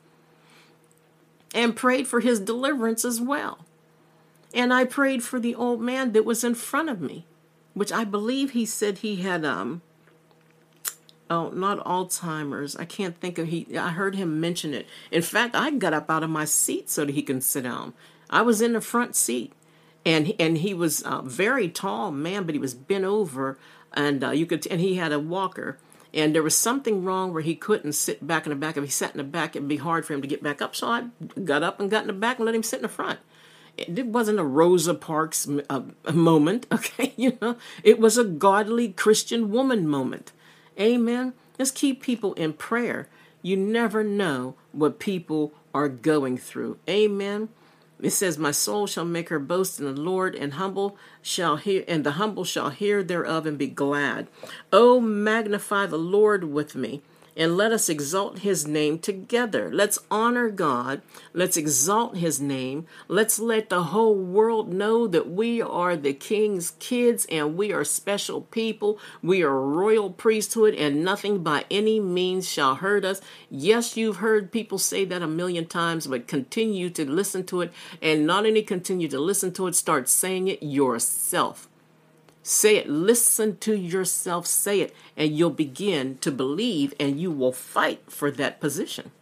and 1.54 1.76
prayed 1.76 2.06
for 2.06 2.20
his 2.20 2.40
deliverance 2.40 3.04
as 3.04 3.20
well. 3.20 3.64
And 4.54 4.72
I 4.72 4.84
prayed 4.84 5.22
for 5.22 5.40
the 5.40 5.54
old 5.54 5.80
man 5.80 6.12
that 6.12 6.24
was 6.24 6.44
in 6.44 6.54
front 6.54 6.88
of 6.88 7.00
me, 7.00 7.26
which 7.74 7.92
I 7.92 8.04
believe 8.04 8.50
he 8.50 8.66
said 8.66 8.98
he 8.98 9.16
had 9.16 9.44
um 9.44 9.82
oh, 11.32 11.48
not 11.50 11.84
Alzheimer's. 11.84 12.76
I 12.76 12.84
can't 12.84 13.18
think 13.18 13.38
of 13.38 13.48
he. 13.48 13.66
I 13.76 13.90
heard 13.90 14.14
him 14.14 14.40
mention 14.40 14.74
it. 14.74 14.86
In 15.10 15.22
fact, 15.22 15.56
I 15.56 15.70
got 15.70 15.94
up 15.94 16.10
out 16.10 16.22
of 16.22 16.30
my 16.30 16.44
seat 16.44 16.90
so 16.90 17.04
that 17.04 17.14
he 17.14 17.22
can 17.22 17.40
sit 17.40 17.62
down. 17.62 17.94
I 18.28 18.42
was 18.42 18.60
in 18.60 18.74
the 18.74 18.80
front 18.80 19.16
seat, 19.16 19.52
and 20.04 20.34
and 20.38 20.58
he 20.58 20.74
was 20.74 21.02
a 21.06 21.22
very 21.22 21.68
tall 21.68 22.10
man, 22.10 22.44
but 22.44 22.54
he 22.54 22.58
was 22.58 22.74
bent 22.74 23.04
over, 23.04 23.58
and 23.94 24.22
uh, 24.22 24.30
you 24.30 24.46
could 24.46 24.66
and 24.66 24.80
he 24.80 24.96
had 24.96 25.12
a 25.12 25.18
walker. 25.18 25.78
And 26.14 26.34
there 26.34 26.42
was 26.42 26.56
something 26.56 27.04
wrong 27.04 27.32
where 27.32 27.42
he 27.42 27.54
couldn't 27.54 27.94
sit 27.94 28.26
back 28.26 28.44
in 28.44 28.50
the 28.50 28.56
back. 28.56 28.76
If 28.76 28.84
he 28.84 28.90
sat 28.90 29.12
in 29.12 29.18
the 29.18 29.24
back, 29.24 29.56
it'd 29.56 29.68
be 29.68 29.78
hard 29.78 30.04
for 30.04 30.12
him 30.12 30.20
to 30.20 30.28
get 30.28 30.42
back 30.42 30.60
up. 30.60 30.76
So 30.76 30.86
I 30.88 31.04
got 31.42 31.62
up 31.62 31.80
and 31.80 31.90
got 31.90 32.02
in 32.02 32.08
the 32.08 32.12
back 32.12 32.38
and 32.38 32.46
let 32.46 32.54
him 32.54 32.62
sit 32.62 32.78
in 32.78 32.82
the 32.82 32.88
front 32.88 33.18
it 33.76 34.06
wasn't 34.06 34.38
a 34.38 34.44
Rosa 34.44 34.94
Parks 34.94 35.48
uh, 35.68 35.82
moment, 36.12 36.66
okay? 36.72 37.12
You 37.16 37.38
know, 37.40 37.56
it 37.82 37.98
was 37.98 38.18
a 38.18 38.24
godly 38.24 38.88
Christian 38.92 39.50
woman 39.50 39.88
moment. 39.88 40.32
Amen. 40.78 41.34
Let's 41.58 41.70
keep 41.70 42.02
people 42.02 42.34
in 42.34 42.54
prayer. 42.54 43.08
You 43.42 43.56
never 43.56 44.04
know 44.04 44.54
what 44.72 44.98
people 44.98 45.52
are 45.74 45.88
going 45.88 46.38
through. 46.38 46.78
Amen. 46.88 47.48
It 48.02 48.10
says, 48.10 48.36
My 48.36 48.50
soul 48.50 48.88
shall 48.88 49.04
make 49.04 49.28
her 49.28 49.38
boast 49.38 49.78
in 49.78 49.86
the 49.86 50.00
Lord, 50.00 50.34
and 50.34 50.54
humble 50.54 50.98
shall 51.22 51.56
hear 51.56 51.84
and 51.86 52.04
the 52.04 52.12
humble 52.12 52.44
shall 52.44 52.70
hear 52.70 53.02
thereof 53.02 53.46
and 53.46 53.56
be 53.56 53.68
glad. 53.68 54.26
Oh 54.72 55.00
magnify 55.00 55.86
the 55.86 55.98
Lord 55.98 56.44
with 56.44 56.74
me 56.74 57.00
and 57.36 57.56
let 57.56 57.72
us 57.72 57.88
exalt 57.88 58.40
his 58.40 58.66
name 58.66 58.98
together. 58.98 59.70
Let's 59.72 59.98
honor 60.10 60.50
God. 60.50 61.02
Let's 61.32 61.56
exalt 61.56 62.16
his 62.16 62.40
name. 62.40 62.86
Let's 63.08 63.38
let 63.38 63.70
the 63.70 63.84
whole 63.84 64.14
world 64.14 64.72
know 64.72 65.06
that 65.06 65.30
we 65.30 65.62
are 65.62 65.96
the 65.96 66.12
king's 66.12 66.72
kids 66.78 67.26
and 67.30 67.56
we 67.56 67.72
are 67.72 67.84
special 67.84 68.42
people. 68.42 68.98
We 69.22 69.42
are 69.42 69.60
royal 69.60 70.10
priesthood 70.10 70.74
and 70.74 71.04
nothing 71.04 71.42
by 71.42 71.64
any 71.70 72.00
means 72.00 72.48
shall 72.48 72.76
hurt 72.76 73.04
us. 73.04 73.20
Yes, 73.50 73.96
you've 73.96 74.16
heard 74.16 74.52
people 74.52 74.78
say 74.78 75.04
that 75.06 75.22
a 75.22 75.26
million 75.26 75.66
times, 75.66 76.06
but 76.06 76.26
continue 76.26 76.90
to 76.90 77.10
listen 77.10 77.44
to 77.46 77.62
it 77.62 77.72
and 78.00 78.26
not 78.26 78.46
only 78.46 78.62
continue 78.62 79.08
to 79.08 79.18
listen 79.18 79.52
to 79.54 79.66
it, 79.66 79.74
start 79.74 80.08
saying 80.08 80.48
it 80.48 80.62
yourself. 80.62 81.68
Say 82.42 82.76
it. 82.76 82.88
Listen 82.88 83.56
to 83.58 83.74
yourself 83.76 84.46
say 84.46 84.80
it, 84.80 84.94
and 85.16 85.36
you'll 85.36 85.50
begin 85.50 86.18
to 86.18 86.32
believe 86.32 86.92
and 86.98 87.20
you 87.20 87.30
will 87.30 87.52
fight 87.52 88.02
for 88.08 88.30
that 88.32 88.60
position. 88.60 89.12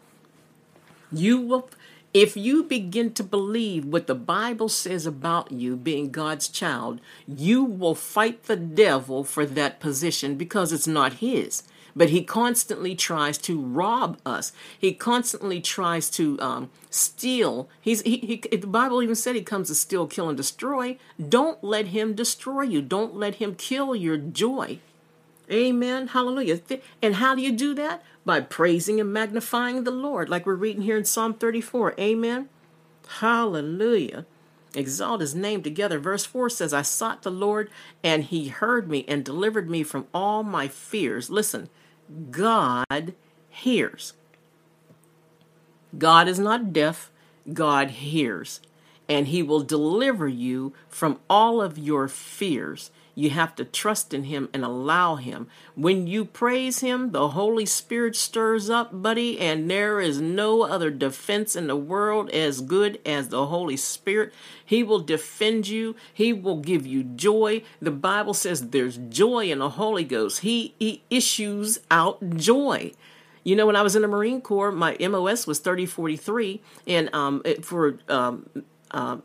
You 1.12 1.41
will, 1.41 1.69
if 2.15 2.37
you 2.37 2.62
begin 2.62 3.12
to 3.15 3.23
believe 3.23 3.85
what 3.85 4.07
the 4.07 4.15
Bible 4.15 4.69
says 4.69 5.07
about 5.07 5.53
you 5.53 5.77
being 5.77 6.11
God's 6.11 6.49
child, 6.49 7.00
you 7.27 7.62
will 7.65 7.95
fight 7.95 8.45
the 8.45 8.57
devil 8.57 9.23
for 9.25 9.45
that 9.45 9.81
position 9.81 10.37
because 10.37 10.73
it's 10.73 10.87
not 10.87 11.15
his 11.15 11.62
but 11.94 12.11
he 12.11 12.23
constantly 12.23 12.94
tries 12.94 13.38
to 13.38 13.61
rob 13.61 14.18
us. 14.25 14.52
He 14.78 14.92
constantly 14.92 15.61
tries 15.61 16.11
to 16.11 16.40
um, 16.40 16.70
steal. 16.90 17.68
He's 17.80 18.02
he, 18.02 18.18
he, 18.18 18.56
The 18.56 18.66
Bible 18.66 19.02
even 19.02 19.14
said 19.14 19.35
he 19.35 19.42
comes 19.42 19.68
to 19.68 19.75
steal, 19.75 20.06
kill, 20.06 20.28
and 20.28 20.37
destroy. 20.37 20.99
Don't 21.28 21.62
let 21.62 21.88
him 21.88 22.14
destroy 22.14 22.62
you. 22.62 22.82
Don't 22.82 23.16
let 23.16 23.37
him 23.37 23.54
kill 23.54 23.94
your 23.94 24.16
joy. 24.16 24.78
Amen. 25.50 26.09
Hallelujah. 26.09 26.61
And 27.02 27.16
how 27.16 27.35
do 27.35 27.42
you 27.42 27.52
do 27.52 27.75
that? 27.75 28.02
By 28.25 28.40
praising 28.40 29.00
and 29.00 29.12
magnifying 29.12 29.82
the 29.82 29.90
Lord, 29.90 30.28
like 30.28 30.47
we're 30.47 30.54
reading 30.54 30.82
here 30.82 30.97
in 30.97 31.04
Psalm 31.04 31.35
34. 31.35 31.94
Amen. 31.99 32.49
Hallelujah. 33.18 34.26
Exalt 34.75 35.20
his 35.20 35.35
name 35.35 35.62
together. 35.62 35.99
Verse 35.99 36.25
4 36.25 36.49
says, 36.50 36.73
I 36.73 36.82
sought 36.82 37.23
the 37.23 37.30
Lord, 37.30 37.70
and 38.04 38.25
he 38.25 38.49
heard 38.49 38.88
me 38.88 39.04
and 39.09 39.25
delivered 39.25 39.68
me 39.68 39.82
from 39.82 40.06
all 40.14 40.44
my 40.44 40.68
fears. 40.68 41.28
Listen, 41.28 41.68
God 42.31 43.14
hears. 43.49 44.14
God 45.97 46.29
is 46.29 46.38
not 46.38 46.73
deaf, 46.73 47.11
God 47.52 47.90
hears. 47.90 48.61
And 49.09 49.29
He 49.29 49.43
will 49.43 49.61
deliver 49.61 50.29
you 50.29 50.73
from 50.88 51.19
all 51.29 51.61
of 51.61 51.79
your 51.79 52.09
fears. 52.09 52.90
You 53.14 53.31
have 53.31 53.55
to 53.57 53.64
trust 53.64 54.14
in 54.14 54.25
Him 54.25 54.49
and 54.52 54.64
allow 54.64 55.17
Him. 55.17 55.49
When 55.75 56.07
you 56.07 56.25
praise 56.25 56.81
Him, 56.81 57.12
the 57.12 57.29
Holy 57.29 57.67
Spirit 57.67 58.17
stirs 58.17 58.71
up, 58.71 59.02
buddy, 59.02 59.38
and 59.38 59.71
there 59.71 60.00
is 60.00 60.21
no 60.21 60.62
other 60.62 60.90
defense 60.90 61.57
in 61.57 61.67
the 61.67 61.76
world 61.76 62.31
as 62.31 62.61
good 62.61 63.00
as 63.05 63.29
the 63.29 63.47
Holy 63.47 63.76
Spirit. 63.76 64.33
He 64.64 64.83
will 64.83 65.00
defend 65.00 65.69
you, 65.69 65.97
He 66.12 66.33
will 66.33 66.61
give 66.61 66.87
you 66.87 67.02
joy. 67.02 67.62
The 67.81 67.90
Bible 67.90 68.35
says 68.35 68.69
there's 68.69 68.97
joy 68.97 69.50
in 69.50 69.59
the 69.59 69.71
Holy 69.71 70.05
Ghost, 70.05 70.40
He, 70.40 70.75
he 70.79 71.02
issues 71.11 71.81
out 71.90 72.37
joy. 72.37 72.93
You 73.43 73.57
know, 73.57 73.67
when 73.67 73.76
I 73.76 73.83
was 73.83 73.97
in 73.97 74.02
the 74.02 74.09
Marine 74.09 74.40
Corps, 74.40 74.71
my 74.71 74.97
MOS 75.00 75.47
was 75.47 75.61
3043, 75.61 76.61
and 76.87 77.14
um, 77.14 77.43
for 77.62 77.99
um, 78.09 78.49
uh, 78.90 79.17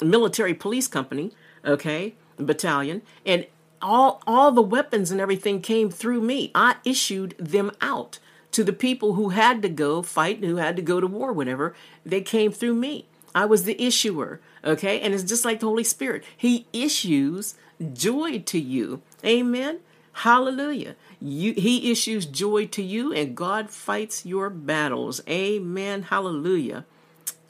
military 0.00 0.54
police 0.54 0.88
company, 0.88 1.32
okay, 1.64 2.14
battalion, 2.46 3.02
and 3.24 3.46
all 3.80 4.22
all 4.26 4.52
the 4.52 4.62
weapons 4.62 5.10
and 5.10 5.20
everything 5.20 5.60
came 5.60 5.90
through 5.90 6.20
me. 6.20 6.50
I 6.54 6.76
issued 6.84 7.34
them 7.38 7.72
out 7.80 8.18
to 8.52 8.62
the 8.62 8.72
people 8.72 9.14
who 9.14 9.30
had 9.30 9.62
to 9.62 9.68
go 9.68 10.02
fight, 10.02 10.44
who 10.44 10.56
had 10.56 10.76
to 10.76 10.82
go 10.82 11.00
to 11.00 11.06
war, 11.06 11.32
whatever. 11.32 11.74
They 12.04 12.20
came 12.20 12.52
through 12.52 12.74
me. 12.74 13.06
I 13.34 13.46
was 13.46 13.64
the 13.64 13.82
issuer, 13.82 14.40
okay? 14.62 15.00
And 15.00 15.14
it's 15.14 15.24
just 15.24 15.44
like 15.44 15.60
the 15.60 15.66
Holy 15.66 15.84
Spirit. 15.84 16.22
He 16.36 16.66
issues 16.72 17.54
joy 17.94 18.40
to 18.40 18.58
you. 18.58 19.00
Amen. 19.24 19.80
Hallelujah. 20.12 20.96
You, 21.20 21.54
he 21.54 21.90
issues 21.90 22.26
joy 22.26 22.66
to 22.66 22.82
you 22.82 23.12
and 23.12 23.36
God 23.36 23.70
fights 23.70 24.26
your 24.26 24.50
battles. 24.50 25.22
Amen. 25.26 26.02
Hallelujah. 26.02 26.84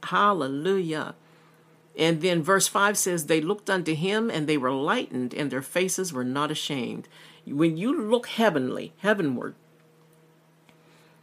Hallelujah. 0.05 1.15
And 1.97 2.23
then 2.23 2.43
verse 2.43 2.69
5 2.69 2.97
says, 2.97 3.27
They 3.27 3.41
looked 3.41 3.69
unto 3.69 3.95
him 3.95 4.31
and 4.31 4.47
they 4.47 4.57
were 4.57 4.73
lightened, 4.73 5.35
and 5.35 5.51
their 5.51 5.63
faces 5.63 6.13
were 6.13 6.25
not 6.25 6.51
ashamed. 6.51 7.09
When 7.47 7.77
you 7.77 8.01
look 8.01 8.29
heavenly, 8.29 8.93
heavenward, 8.99 9.55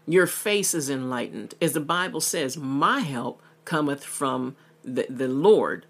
your 0.05 0.27
face 0.27 0.73
is 0.73 0.89
enlightened. 0.89 1.55
As 1.61 1.73
the 1.73 1.79
Bible 1.79 2.21
says, 2.21 2.57
My 2.57 2.99
help 2.99 3.41
cometh 3.65 4.03
from 4.03 4.55
the, 4.83 5.05
the 5.09 5.27
Lord. 5.27 5.85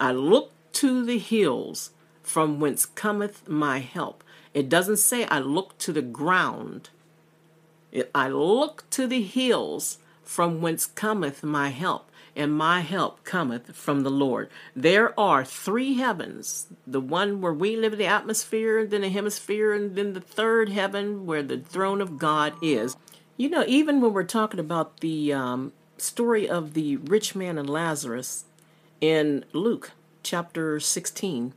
I 0.00 0.12
look 0.12 0.52
to 0.74 1.04
the 1.04 1.18
hills 1.18 1.90
from 2.22 2.60
whence 2.60 2.86
cometh 2.86 3.48
my 3.48 3.78
help. 3.78 4.24
It 4.54 4.68
doesn't 4.68 4.96
say 4.98 5.24
I 5.26 5.38
look 5.38 5.78
to 5.78 5.92
the 5.92 6.02
ground. 6.02 6.90
I 8.14 8.28
look 8.28 8.84
to 8.90 9.06
the 9.06 9.22
hills 9.22 9.98
from 10.32 10.62
whence 10.62 10.86
cometh 10.86 11.42
my 11.42 11.68
help 11.68 12.10
and 12.34 12.56
my 12.56 12.80
help 12.80 13.22
cometh 13.22 13.76
from 13.76 14.00
the 14.00 14.10
Lord. 14.10 14.48
There 14.74 15.18
are 15.20 15.44
three 15.44 15.94
heavens 15.94 16.68
the 16.86 17.02
one 17.02 17.42
where 17.42 17.52
we 17.52 17.76
live 17.76 17.92
in 17.92 17.98
the 17.98 18.06
atmosphere, 18.06 18.86
then 18.86 19.04
a 19.04 19.10
hemisphere, 19.10 19.74
and 19.74 19.94
then 19.94 20.14
the 20.14 20.22
third 20.22 20.70
heaven 20.70 21.26
where 21.26 21.42
the 21.42 21.58
throne 21.58 22.00
of 22.00 22.18
God 22.18 22.54
is. 22.62 22.96
You 23.36 23.50
know, 23.50 23.64
even 23.68 24.00
when 24.00 24.14
we're 24.14 24.24
talking 24.24 24.58
about 24.58 25.00
the 25.00 25.34
um, 25.34 25.72
story 25.98 26.48
of 26.48 26.72
the 26.72 26.96
rich 26.96 27.34
man 27.34 27.58
and 27.58 27.68
Lazarus 27.68 28.46
in 29.02 29.44
Luke 29.52 29.90
chapter 30.22 30.80
16, 30.80 31.52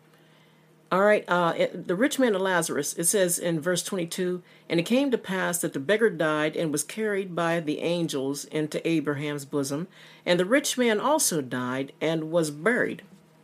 all 0.95 1.01
right, 1.01 1.25
uh, 1.27 1.53
the 1.73 1.93
rich 1.93 2.19
man 2.19 2.35
and 2.35 2.43
Lazarus, 2.43 2.93
it 2.93 3.03
says 3.03 3.37
in 3.37 3.59
verse 3.59 3.83
22 3.83 4.41
And 4.69 4.79
it 4.79 4.83
came 4.83 5.11
to 5.11 5.17
pass 5.17 5.57
that 5.57 5.73
the 5.73 5.79
beggar 5.81 6.09
died 6.09 6.55
and 6.55 6.71
was 6.71 6.85
carried 6.85 7.35
by 7.35 7.59
the 7.59 7.81
angels 7.81 8.45
into 8.45 8.87
Abraham's 8.87 9.43
bosom. 9.43 9.89
And 10.25 10.39
the 10.39 10.45
rich 10.45 10.77
man 10.77 11.01
also 11.01 11.41
died 11.41 11.91
and 11.99 12.31
was 12.31 12.49
buried. 12.49 13.01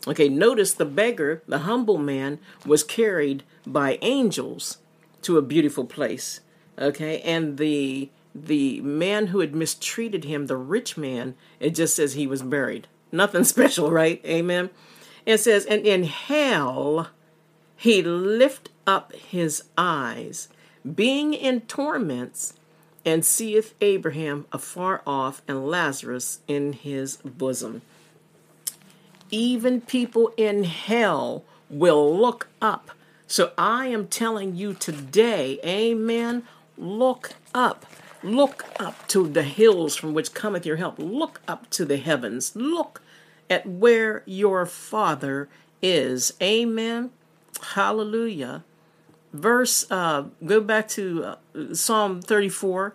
Okay, 0.08 0.30
notice 0.30 0.74
the 0.74 0.86
beggar, 0.86 1.44
the 1.46 1.60
humble 1.60 1.98
man, 1.98 2.40
was 2.66 2.86
carried 2.86 3.44
by 3.68 4.00
angels 4.02 4.78
to 5.24 5.38
a 5.38 5.42
beautiful 5.42 5.84
place. 5.84 6.40
Okay, 6.80 7.20
and 7.20 7.58
the 7.58 8.10
the 8.34 8.80
man 8.80 9.28
who 9.28 9.42
had 9.42 9.54
mistreated 9.54 10.24
him, 10.24 10.48
the 10.48 10.56
rich 10.56 10.96
man, 10.96 11.36
it 11.60 11.72
just 11.72 11.98
says 11.98 12.14
he 12.14 12.28
was 12.28 12.44
buried. 12.44 12.88
Nothing 13.12 13.44
special, 13.44 13.92
right? 13.92 14.22
Amen. 14.26 14.70
It 15.26 15.40
says, 15.40 15.66
and 15.66 15.86
in 15.86 16.06
hell 16.06 17.10
he 17.82 18.04
lift 18.04 18.70
up 18.86 19.12
his 19.16 19.64
eyes, 19.76 20.50
being 20.94 21.34
in 21.34 21.62
torments, 21.62 22.54
and 23.04 23.26
seeth 23.26 23.74
Abraham 23.82 24.46
afar 24.52 25.02
off 25.08 25.42
and 25.48 25.66
Lazarus 25.66 26.42
in 26.48 26.74
his 26.74 27.18
bosom. 27.26 27.82
Even 29.32 29.82
people 29.82 30.32
in 30.38 30.64
hell 30.64 31.44
will 31.72 32.16
look 32.16 32.50
up. 32.62 32.92
So 33.26 33.52
I 33.58 33.88
am 33.88 34.06
telling 34.06 34.56
you 34.56 34.76
today, 34.76 35.60
amen, 35.66 36.44
look 36.78 37.32
up. 37.52 37.88
Look 38.22 38.64
up 38.80 39.08
to 39.08 39.28
the 39.28 39.42
hills 39.42 39.96
from 39.96 40.14
which 40.14 40.36
cometh 40.36 40.68
your 40.68 40.76
help. 40.78 41.00
Look 41.00 41.42
up 41.48 41.68
to 41.72 41.86
the 41.86 41.98
heavens. 41.98 42.56
Look 42.56 43.02
at 43.50 43.66
where 43.66 44.22
your 44.28 44.68
Father 44.68 45.50
is. 45.82 46.34
Amen. 46.40 47.10
Hallelujah. 47.62 48.64
Verse, 49.34 49.90
uh, 49.90 50.26
go 50.46 50.60
back 50.60 50.88
to 50.90 51.24
uh, 51.24 51.74
Psalm 51.74 52.22
34, 52.22 52.94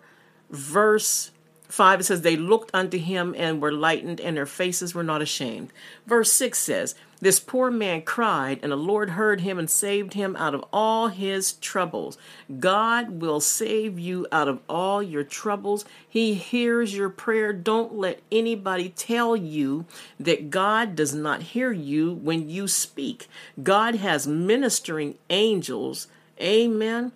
verse 0.50 1.30
5. 1.68 2.00
It 2.00 2.04
says, 2.04 2.22
They 2.22 2.36
looked 2.36 2.70
unto 2.74 2.98
him 2.98 3.34
and 3.38 3.62
were 3.62 3.72
lightened, 3.72 4.20
and 4.20 4.36
their 4.36 4.46
faces 4.46 4.94
were 4.94 5.02
not 5.02 5.22
ashamed. 5.22 5.72
Verse 6.06 6.30
6 6.32 6.58
says, 6.58 6.94
this 7.20 7.40
poor 7.40 7.70
man 7.70 8.02
cried, 8.02 8.60
and 8.62 8.70
the 8.70 8.76
Lord 8.76 9.10
heard 9.10 9.40
him 9.40 9.58
and 9.58 9.70
saved 9.70 10.12
him 10.12 10.36
out 10.36 10.54
of 10.54 10.64
all 10.72 11.08
his 11.08 11.54
troubles. 11.54 12.18
God 12.58 13.22
will 13.22 13.40
save 13.40 13.98
you 13.98 14.26
out 14.30 14.48
of 14.48 14.60
all 14.68 15.02
your 15.02 15.24
troubles. 15.24 15.84
He 16.06 16.34
hears 16.34 16.94
your 16.94 17.08
prayer. 17.08 17.52
Don't 17.52 17.94
let 17.94 18.20
anybody 18.30 18.90
tell 18.90 19.34
you 19.34 19.86
that 20.20 20.50
God 20.50 20.94
does 20.94 21.14
not 21.14 21.42
hear 21.42 21.72
you 21.72 22.12
when 22.12 22.50
you 22.50 22.68
speak. 22.68 23.28
God 23.62 23.94
has 23.96 24.26
ministering 24.26 25.16
angels. 25.30 26.08
Amen. 26.40 27.12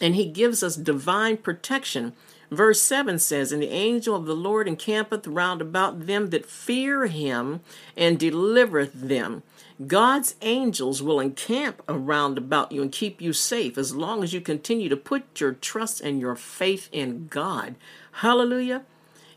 And 0.00 0.14
he 0.14 0.26
gives 0.26 0.62
us 0.62 0.76
divine 0.76 1.36
protection. 1.36 2.14
Verse 2.54 2.80
7 2.80 3.18
says, 3.18 3.52
And 3.52 3.62
the 3.62 3.70
angel 3.70 4.14
of 4.14 4.26
the 4.26 4.36
Lord 4.36 4.68
encampeth 4.68 5.26
round 5.26 5.60
about 5.60 6.06
them 6.06 6.30
that 6.30 6.46
fear 6.46 7.06
him 7.06 7.60
and 7.96 8.18
delivereth 8.18 8.92
them. 8.94 9.42
God's 9.86 10.36
angels 10.42 11.02
will 11.02 11.18
encamp 11.18 11.82
around 11.88 12.38
about 12.38 12.70
you 12.70 12.80
and 12.82 12.92
keep 12.92 13.20
you 13.20 13.32
safe 13.32 13.76
as 13.76 13.94
long 13.94 14.22
as 14.22 14.32
you 14.32 14.40
continue 14.40 14.88
to 14.88 14.96
put 14.96 15.40
your 15.40 15.52
trust 15.52 16.00
and 16.00 16.20
your 16.20 16.36
faith 16.36 16.88
in 16.92 17.26
God. 17.26 17.74
Hallelujah. 18.12 18.84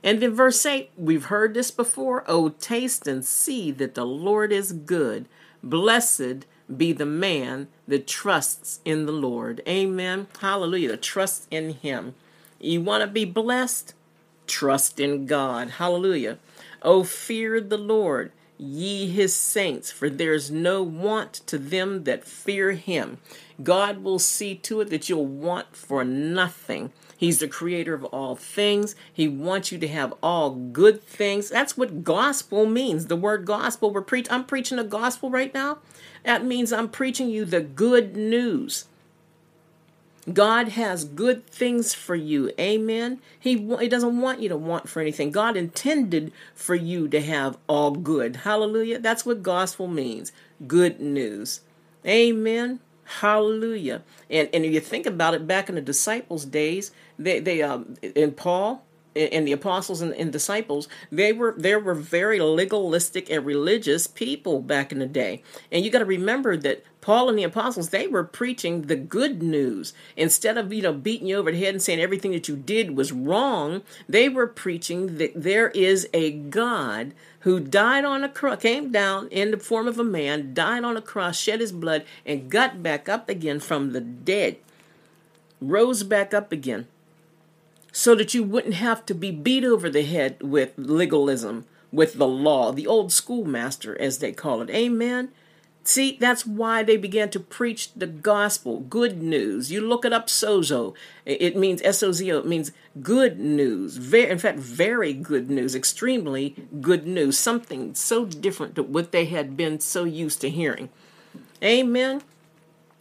And 0.03 0.21
then 0.21 0.33
verse 0.33 0.63
8, 0.65 0.91
we've 0.95 1.25
heard 1.25 1.53
this 1.53 1.71
before. 1.71 2.23
Oh, 2.27 2.49
taste 2.49 3.07
and 3.07 3.25
see 3.25 3.71
that 3.71 3.95
the 3.95 4.05
Lord 4.05 4.51
is 4.51 4.71
good. 4.71 5.27
Blessed 5.63 6.45
be 6.75 6.93
the 6.93 7.05
man 7.05 7.67
that 7.87 8.07
trusts 8.07 8.79
in 8.85 9.05
the 9.05 9.11
Lord. 9.11 9.61
Amen. 9.67 10.27
Hallelujah. 10.39 10.97
Trust 10.97 11.47
in 11.49 11.71
him. 11.71 12.13
You 12.59 12.81
want 12.81 13.01
to 13.01 13.07
be 13.07 13.25
blessed? 13.25 13.93
Trust 14.47 14.99
in 14.99 15.25
God. 15.25 15.71
Hallelujah. 15.71 16.39
Oh, 16.81 17.03
fear 17.03 17.61
the 17.61 17.77
Lord, 17.77 18.31
ye 18.57 19.07
his 19.07 19.35
saints, 19.35 19.91
for 19.91 20.09
there 20.09 20.33
is 20.33 20.49
no 20.49 20.81
want 20.81 21.33
to 21.47 21.57
them 21.57 22.03
that 22.05 22.23
fear 22.23 22.71
him. 22.71 23.19
God 23.61 24.03
will 24.03 24.19
see 24.19 24.55
to 24.55 24.81
it 24.81 24.89
that 24.89 25.09
you'll 25.09 25.25
want 25.25 25.75
for 25.75 26.03
nothing. 26.03 26.91
He's 27.17 27.39
the 27.39 27.47
creator 27.47 27.95
of 27.95 28.05
all 28.05 28.35
things. 28.35 28.95
He 29.11 29.27
wants 29.27 29.71
you 29.71 29.79
to 29.79 29.87
have 29.87 30.13
all 30.21 30.51
good 30.51 31.03
things. 31.03 31.49
That's 31.49 31.75
what 31.75 32.03
gospel 32.03 32.65
means. 32.67 33.07
The 33.07 33.15
word 33.15 33.45
gospel, 33.45 33.91
we're 33.91 34.01
preach 34.01 34.27
I'm 34.29 34.45
preaching 34.45 34.77
a 34.77 34.83
gospel 34.83 35.31
right 35.31 35.53
now. 35.53 35.79
That 36.23 36.45
means 36.45 36.71
I'm 36.71 36.89
preaching 36.89 37.29
you 37.29 37.45
the 37.45 37.61
good 37.61 38.15
news. 38.15 38.85
God 40.33 40.69
has 40.69 41.05
good 41.05 41.47
things 41.47 41.93
for 41.93 42.15
you. 42.15 42.51
Amen. 42.59 43.21
He, 43.39 43.57
he 43.79 43.87
doesn't 43.87 44.19
want 44.19 44.41
you 44.41 44.49
to 44.49 44.57
want 44.57 44.89
for 44.89 45.01
anything. 45.01 45.31
God 45.31 45.55
intended 45.55 46.33
for 46.53 46.75
you 46.75 47.07
to 47.09 47.21
have 47.21 47.57
all 47.67 47.91
good. 47.91 48.37
Hallelujah. 48.37 48.99
That's 48.99 49.25
what 49.25 49.41
gospel 49.43 49.87
means. 49.87 50.31
Good 50.67 50.99
news. 50.99 51.61
Amen. 52.05 52.79
Hallelujah. 53.05 54.03
And 54.29 54.49
and 54.53 54.65
if 54.65 54.73
you 54.73 54.81
think 54.81 55.05
about 55.05 55.33
it, 55.33 55.47
back 55.47 55.69
in 55.69 55.75
the 55.75 55.81
disciples' 55.81 56.45
days, 56.45 56.91
they 57.17 57.39
they 57.39 57.61
um 57.61 57.95
in 58.01 58.33
Paul, 58.33 58.85
and 59.17 59.47
the 59.47 59.51
apostles 59.51 60.01
and, 60.01 60.13
and, 60.13 60.31
disciples 60.31 60.87
they 61.11 61.33
were 61.33 61.55
there 61.57 61.79
were 61.79 61.93
very 61.93 62.39
legalistic 62.39 63.29
and 63.29 63.45
religious 63.45 64.07
people 64.07 64.61
back 64.61 64.91
in 64.91 64.99
the 64.99 65.05
day. 65.05 65.41
And 65.71 65.83
you 65.83 65.91
got 65.91 65.99
to 65.99 66.05
remember 66.05 66.57
that 66.57 66.83
paul 67.01 67.29
and 67.29 67.37
the 67.37 67.43
apostles 67.43 67.89
they 67.89 68.07
were 68.07 68.23
preaching 68.23 68.83
the 68.83 68.95
good 68.95 69.41
news. 69.41 69.93
Instead 70.15 70.57
of 70.57 70.71
you 70.71 70.81
know 70.81 70.93
beating 70.93 71.27
you 71.27 71.37
over 71.37 71.51
the 71.51 71.59
head 71.59 71.73
and 71.73 71.81
saying 71.81 71.99
everything 71.99 72.31
that 72.31 72.47
you 72.47 72.55
did 72.55 72.95
was 72.95 73.11
wrong 73.11 73.81
they 74.07 74.29
were 74.29 74.47
preaching 74.47 75.17
that 75.17 75.31
there 75.35 75.69
is 75.69 76.07
a 76.13 76.31
god 76.31 77.13
who 77.41 77.59
died 77.59 78.03
on 78.03 78.23
a 78.23 78.29
cross 78.29 78.61
came 78.61 78.91
down 78.91 79.27
in 79.29 79.51
the 79.51 79.57
form 79.57 79.87
of 79.87 79.97
a 79.97 80.03
man 80.03 80.53
died 80.53 80.83
on 80.83 80.97
a 80.97 81.01
cross 81.01 81.39
shed 81.39 81.61
his 81.61 81.71
blood 81.71 82.03
and 82.25 82.49
got 82.49 82.83
back 82.83 83.07
up 83.07 83.29
again 83.29 83.59
from 83.59 83.93
the 83.93 84.01
dead 84.01 84.57
rose 85.61 86.03
back 86.03 86.33
up 86.33 86.51
again 86.51 86.87
so 87.97 88.13
that 88.13 88.35
you 88.35 88.43
wouldn't 88.43 88.75
have 88.75 89.03
to 89.07 89.15
be 89.15 89.31
beat 89.31 89.63
over 89.63 89.89
the 89.89 90.03
head 90.03 90.37
with 90.43 90.71
legalism, 90.77 91.65
with 91.91 92.13
the 92.13 92.27
law, 92.27 92.71
the 92.71 92.85
old 92.85 93.11
schoolmaster, 93.11 93.99
as 93.99 94.19
they 94.19 94.31
call 94.31 94.61
it. 94.61 94.69
Amen. 94.69 95.29
See, 95.83 96.15
that's 96.19 96.45
why 96.45 96.83
they 96.83 96.95
began 96.95 97.31
to 97.31 97.39
preach 97.39 97.91
the 97.95 98.05
gospel, 98.05 98.81
good 98.81 99.23
news. 99.23 99.71
You 99.71 99.81
look 99.81 100.05
it 100.05 100.13
up, 100.13 100.27
sozo. 100.27 100.93
It 101.25 101.57
means 101.57 101.81
S 101.81 102.03
O 102.03 102.11
Z 102.11 102.31
O. 102.31 102.37
It 102.37 102.45
means 102.45 102.71
good 103.01 103.39
news. 103.39 103.97
Very, 103.97 104.29
in 104.29 104.37
fact, 104.37 104.59
very 104.59 105.13
good 105.13 105.49
news. 105.49 105.73
Extremely 105.73 106.55
good 106.79 107.07
news. 107.07 107.39
Something 107.39 107.95
so 107.95 108.25
different 108.25 108.75
to 108.75 108.83
what 108.83 109.11
they 109.11 109.25
had 109.25 109.57
been 109.57 109.79
so 109.79 110.03
used 110.03 110.39
to 110.41 110.51
hearing. 110.51 110.89
Amen. 111.63 112.21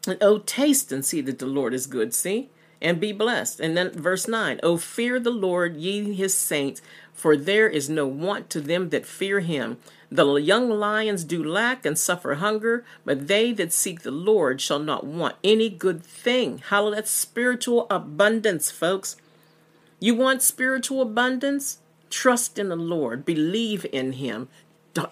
And 0.09 0.17
oh, 0.23 0.39
taste 0.39 0.91
and 0.91 1.05
see 1.05 1.21
that 1.21 1.39
the 1.39 1.45
Lord 1.45 1.75
is 1.75 1.87
good. 1.87 2.15
See, 2.15 2.49
and 2.81 3.01
be 3.01 3.13
blessed. 3.13 3.61
And 3.61 3.77
then 3.77 3.91
verse 3.91 4.29
9 4.29 4.61
Oh, 4.63 4.77
fear 4.77 5.19
the 5.19 5.31
Lord, 5.31 5.77
ye 5.77 6.13
his 6.15 6.35
saints, 6.35 6.83
for 7.13 7.37
there 7.37 7.69
is 7.69 7.89
no 7.89 8.07
want 8.07 8.51
to 8.51 8.61
them 8.61 8.91
that 8.91 9.07
fear 9.07 9.41
him. 9.41 9.79
The 10.11 10.35
young 10.35 10.71
lions 10.71 11.25
do 11.25 11.43
lack 11.43 11.85
and 11.85 11.99
suffer 11.99 12.35
hunger, 12.35 12.85
but 13.05 13.27
they 13.27 13.53
that 13.53 13.73
seek 13.73 14.03
the 14.03 14.11
Lord 14.13 14.61
shall 14.61 14.79
not 14.79 15.05
want 15.05 15.37
any 15.43 15.69
good 15.69 16.05
thing. 16.05 16.59
Hallelujah. 16.59 16.97
That's 16.97 17.11
spiritual 17.11 17.87
abundance, 17.91 18.71
folks. 18.71 19.17
You 19.99 20.15
want 20.15 20.43
spiritual 20.43 21.03
abundance? 21.03 21.79
Trust 22.09 22.59
in 22.59 22.69
the 22.69 22.77
Lord, 22.77 23.25
believe 23.25 23.85
in 23.93 24.13
him, 24.13 24.49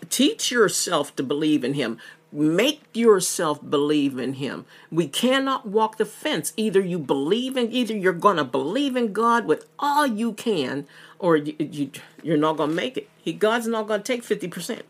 teach 0.09 0.53
yourself 0.53 1.15
to 1.17 1.23
believe 1.23 1.65
in 1.65 1.75
him. 1.75 1.99
Make 2.35 2.83
yourself 2.93 3.61
believe 3.71 4.19
in 4.19 4.35
him. 4.35 4.67
We 4.91 5.07
cannot 5.07 5.67
walk 5.67 5.99
the 5.99 6.05
fence. 6.05 6.53
Either 6.57 6.81
you 6.81 6.99
believe 6.99 7.57
in, 7.57 7.71
either 7.73 7.97
you're 7.97 8.13
going 8.13 8.39
to 8.39 8.45
believe 8.45 8.97
in 8.97 9.13
God 9.13 9.47
with 9.47 9.67
all 9.79 10.05
you 10.05 10.33
can, 10.33 10.89
or 11.21 11.37
you, 11.37 11.55
you, 11.61 11.91
you're 12.25 12.37
not 12.37 12.57
going 12.57 12.71
to 12.71 12.77
make 12.77 12.97
it. 12.97 13.09
He, 13.23 13.33
God's 13.33 13.69
not 13.69 13.87
going 13.87 14.03
to 14.03 14.05
take 14.05 14.25
50%. 14.25 14.83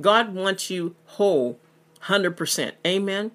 God 0.00 0.34
wants 0.34 0.70
you 0.70 0.94
whole, 1.06 1.58
100%. 2.04 2.72
Amen. 2.86 3.32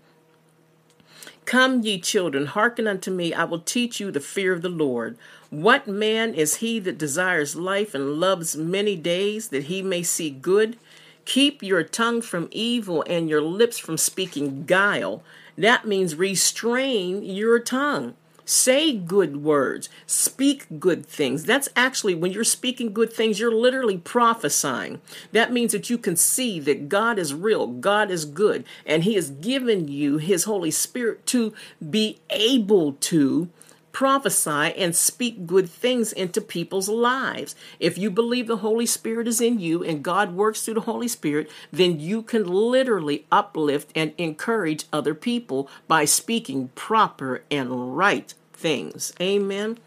Come, 1.44 1.82
ye 1.82 2.00
children, 2.00 2.46
hearken 2.46 2.88
unto 2.88 3.12
me. 3.12 3.34
I 3.34 3.44
will 3.44 3.60
teach 3.60 4.00
you 4.00 4.10
the 4.10 4.22
fear 4.22 4.54
of 4.54 4.62
the 4.62 4.70
Lord. 4.70 5.18
What 5.50 5.86
man 5.86 6.34
is 6.34 6.58
he 6.58 6.80
that 6.80 6.98
desires 6.98 7.58
life 7.58 7.94
and 7.94 8.22
loves 8.22 8.56
many 8.56 8.96
days 8.96 9.50
that 9.50 9.64
he 9.64 9.82
may 9.82 10.04
see 10.04 10.30
good? 10.30 10.78
Keep 11.26 11.62
your 11.64 11.84
tongue 11.84 12.22
from 12.22 12.50
evil 12.52 13.04
and 13.08 13.30
your 13.30 13.42
lips 13.42 13.78
from 13.78 13.98
speaking 13.98 14.66
guile. 14.66 15.24
That 15.58 15.86
means 15.86 16.16
restrain 16.16 17.24
your 17.24 17.60
tongue. 17.60 18.16
Say 18.50 18.98
good 18.98 19.44
words. 19.44 19.90
Speak 20.08 20.80
good 20.80 21.06
things. 21.06 21.44
That's 21.44 21.70
actually 21.76 22.16
when 22.16 22.32
you're 22.32 22.44
speaking 22.44 22.94
good 22.94 23.14
things, 23.14 23.40
you're 23.40 23.54
literally 23.54 24.00
prophesying. 24.00 25.02
That 25.34 25.54
means 25.54 25.72
that 25.72 25.92
you 25.92 26.00
can 26.00 26.16
see 26.16 26.60
that 26.62 26.90
God 26.90 27.20
is 27.20 27.32
real, 27.32 27.68
God 27.68 28.10
is 28.10 28.26
good, 28.26 28.66
and 28.88 29.04
He 29.04 29.14
has 29.14 29.30
given 29.30 29.88
you 29.88 30.18
His 30.18 30.46
Holy 30.46 30.72
Spirit 30.72 31.28
to 31.28 31.54
be 31.92 32.18
able 32.32 32.94
to 32.94 33.50
prophesy 33.92 34.74
and 34.78 34.96
speak 34.96 35.46
good 35.48 35.70
things 35.70 36.12
into 36.12 36.42
people's 36.42 36.90
lives. 36.90 37.56
If 37.80 37.98
you 37.98 38.12
believe 38.12 38.48
the 38.48 38.58
Holy 38.58 38.86
Spirit 38.86 39.28
is 39.28 39.42
in 39.42 39.60
you 39.60 39.84
and 39.84 40.04
God 40.04 40.34
works 40.34 40.64
through 40.64 40.76
the 40.76 40.82
Holy 40.82 41.08
Spirit, 41.08 41.50
then 41.72 42.00
you 42.00 42.22
can 42.22 42.46
literally 42.46 43.26
uplift 43.32 43.92
and 43.96 44.14
encourage 44.18 44.86
other 44.94 45.14
people 45.14 45.70
by 45.88 46.06
speaking 46.06 46.70
proper 46.76 47.44
and 47.50 47.98
right 47.98 48.34
things. 48.54 49.14
Amen. 49.22 49.78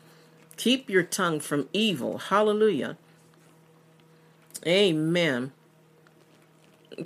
Keep 0.57 0.91
your 0.91 1.03
tongue 1.03 1.41
from 1.41 1.69
evil. 1.73 2.19
Hallelujah. 2.19 2.97
Amen. 4.67 5.53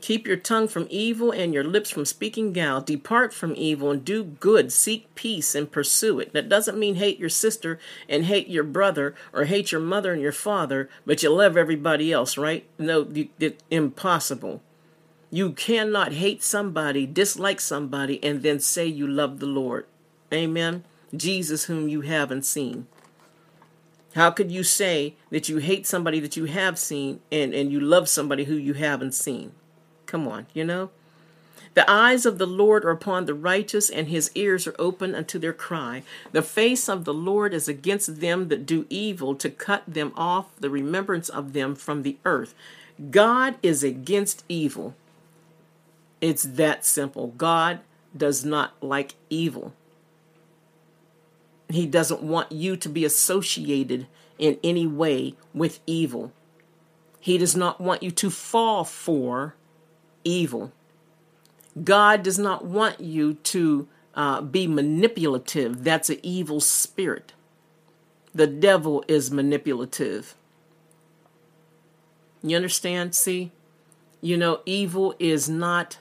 Keep 0.01 0.27
your 0.27 0.37
tongue 0.37 0.69
from 0.69 0.87
evil 0.91 1.31
and 1.31 1.53
your 1.53 1.65
lips 1.65 1.91
from 1.91 2.05
speaking 2.05 2.53
guile. 2.53 2.81
Depart 2.81 3.33
from 3.33 3.55
evil 3.57 3.91
and 3.91 4.05
do 4.05 4.25
good. 4.25 4.73
Seek 4.73 5.15
peace 5.15 5.55
and 5.55 5.71
pursue 5.71 6.21
it. 6.21 6.33
That 6.33 6.49
doesn't 6.49 6.79
mean 6.79 6.97
hate 6.97 7.19
your 7.19 7.29
sister 7.29 7.79
and 8.09 8.25
hate 8.25 8.49
your 8.49 8.65
brother 8.65 9.15
or 9.33 9.45
hate 9.45 9.73
your 9.73 9.81
mother 9.81 10.13
and 10.13 10.23
your 10.23 10.33
father, 10.33 10.89
but 11.05 11.23
you 11.23 11.31
love 11.31 11.57
everybody 11.57 12.13
else, 12.13 12.37
right? 12.37 12.67
No, 12.79 13.09
it's 13.39 13.63
impossible. 13.71 14.63
You 15.31 15.51
cannot 15.51 16.13
hate 16.13 16.43
somebody, 16.43 17.07
dislike 17.07 17.61
somebody, 17.61 18.23
and 18.23 18.43
then 18.43 18.61
say 18.61 18.87
you 18.87 19.07
love 19.07 19.41
the 19.41 19.47
Lord. 19.47 19.87
Amen. 20.33 20.85
Jesus, 21.15 21.65
whom 21.65 21.89
you 21.89 22.03
haven't 22.03 22.45
seen. 22.45 22.87
How 24.15 24.31
could 24.31 24.51
you 24.51 24.63
say 24.63 25.15
that 25.31 25.49
you 25.49 25.59
hate 25.59 25.87
somebody 25.87 26.21
that 26.21 26.37
you 26.37 26.47
have 26.47 26.79
seen 26.79 27.21
and, 27.31 27.53
and 27.53 27.71
you 27.71 27.81
love 27.81 28.09
somebody 28.09 28.45
who 28.45 28.55
you 28.55 28.73
haven't 28.73 29.13
seen? 29.13 29.53
Come 30.07 30.27
on, 30.27 30.47
you 30.55 30.65
know? 30.65 30.91
The 31.75 31.89
eyes 31.91 32.25
of 32.25 32.39
the 32.39 32.47
Lord 32.47 32.87
are 32.87 32.91
upon 32.91 33.27
the 33.27 33.35
righteous, 33.35 33.91
and 33.91 34.09
his 34.09 34.31
ears 34.35 34.67
are 34.67 34.75
open 34.79 35.15
unto 35.15 35.39
their 35.39 35.53
cry. 35.53 36.05
The 36.33 36.41
face 36.41 36.89
of 36.89 37.05
the 37.05 37.13
Lord 37.13 37.53
is 37.53 37.69
against 37.69 38.21
them 38.21 38.49
that 38.49 38.65
do 38.65 38.87
evil, 38.89 39.35
to 39.35 39.51
cut 39.51 39.83
them 39.87 40.13
off 40.17 40.47
the 40.59 40.71
remembrance 40.71 41.29
of 41.29 41.53
them 41.53 41.75
from 41.75 42.03
the 42.03 42.17
earth. 42.25 42.55
God 43.11 43.57
is 43.63 43.85
against 43.85 44.43
evil. 44.49 44.95
It's 46.23 46.45
that 46.45 46.87
simple. 46.87 47.35
God 47.37 47.81
does 48.17 48.43
not 48.43 48.73
like 48.83 49.15
evil. 49.29 49.75
He 51.69 51.85
doesn't 51.85 52.23
want 52.23 52.53
you 52.53 52.77
to 52.77 52.89
be 52.89 53.05
associated 53.05 54.07
in 54.39 54.59
any 54.65 54.87
way 54.87 55.35
with 55.53 55.81
evil. 55.87 56.33
He 57.21 57.37
does 57.37 57.55
not 57.55 57.81
want 57.81 58.03
you 58.03 58.11
to 58.13 58.31
fall 58.31 58.85
for 58.85 59.57
evil. 60.27 60.73
God 61.83 62.23
does 62.23 62.39
not 62.39 62.65
want 62.65 63.01
you 63.01 63.35
to 63.35 63.87
uh, 64.15 64.41
be 64.41 64.67
manipulative. 64.67 65.85
That's 65.85 66.11
an 66.11 66.19
evil 66.23 66.61
spirit. 66.61 67.33
The 68.35 68.47
devil 68.47 69.05
is 69.09 69.31
manipulative. 69.31 70.35
You 72.43 72.57
understand? 72.57 73.15
See? 73.15 73.53
You 74.21 74.37
know, 74.37 74.61
evil 74.67 75.15
is 75.19 75.49
not 75.49 75.99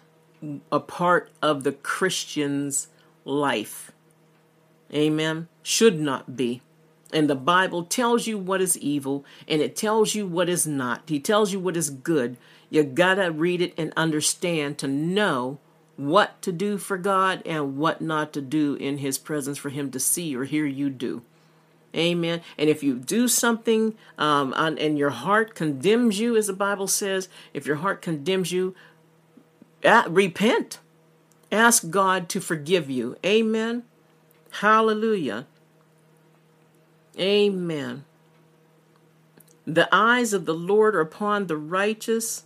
a 0.72 0.80
part 0.80 1.30
of 1.42 1.64
the 1.64 1.72
Christian's 1.72 2.88
life. 3.24 3.92
Amen. 4.94 5.48
Should 5.64 6.00
not 6.00 6.36
be. 6.36 6.62
And 7.12 7.30
the 7.30 7.36
Bible 7.36 7.84
tells 7.84 8.28
you 8.28 8.38
what 8.38 8.62
is 8.62 8.78
evil 8.78 9.26
and 9.48 9.62
it 9.62 9.76
tells 9.76 10.16
you 10.16 10.28
what 10.28 10.50
is 10.50 10.68
not. 10.68 11.04
He 11.08 11.20
tells 11.20 11.52
you 11.54 11.60
what 11.60 11.78
is 11.78 11.90
good. 11.90 12.38
You 12.70 12.84
gotta 12.84 13.32
read 13.32 13.62
it 13.62 13.74
and 13.78 13.94
understand 13.96 14.78
to 14.80 14.88
know 14.88 15.60
what 15.98 16.42
to 16.42 16.52
do 16.52 16.78
for 16.78 16.98
God 16.98 17.42
and 17.46 17.78
what 17.78 18.02
not 18.02 18.34
to 18.34 18.42
do 18.42 18.76
in 18.76 19.00
His 19.00 19.18
presence 19.18 19.58
for 19.58 19.70
Him 19.70 19.92
to 19.92 20.00
see 20.00 20.36
or 20.36 20.44
hear 20.44 20.66
you 20.66 20.90
do. 20.90 21.22
Amen. 21.96 22.42
And 22.58 22.70
if 22.70 22.84
you 22.84 22.96
do 22.96 23.28
something 23.28 23.96
um, 24.18 24.54
and 24.58 24.98
your 24.98 25.12
heart 25.12 25.56
condemns 25.56 26.20
you, 26.20 26.36
as 26.36 26.48
the 26.48 26.54
Bible 26.54 26.88
says, 26.88 27.30
if 27.54 27.66
your 27.66 27.78
heart 27.78 28.02
condemns 28.02 28.52
you, 28.52 28.76
uh, 29.84 30.04
repent. 30.10 30.80
Ask 31.52 31.90
God 31.90 32.28
to 32.30 32.42
forgive 32.42 32.90
you. 32.90 33.16
Amen. 33.26 33.84
Hallelujah. 34.60 35.48
Amen. 37.18 38.04
The 39.66 39.88
eyes 39.92 40.34
of 40.34 40.46
the 40.46 40.54
Lord 40.54 40.96
are 40.96 41.02
upon 41.02 41.48
the 41.48 41.58
righteous, 41.58 42.44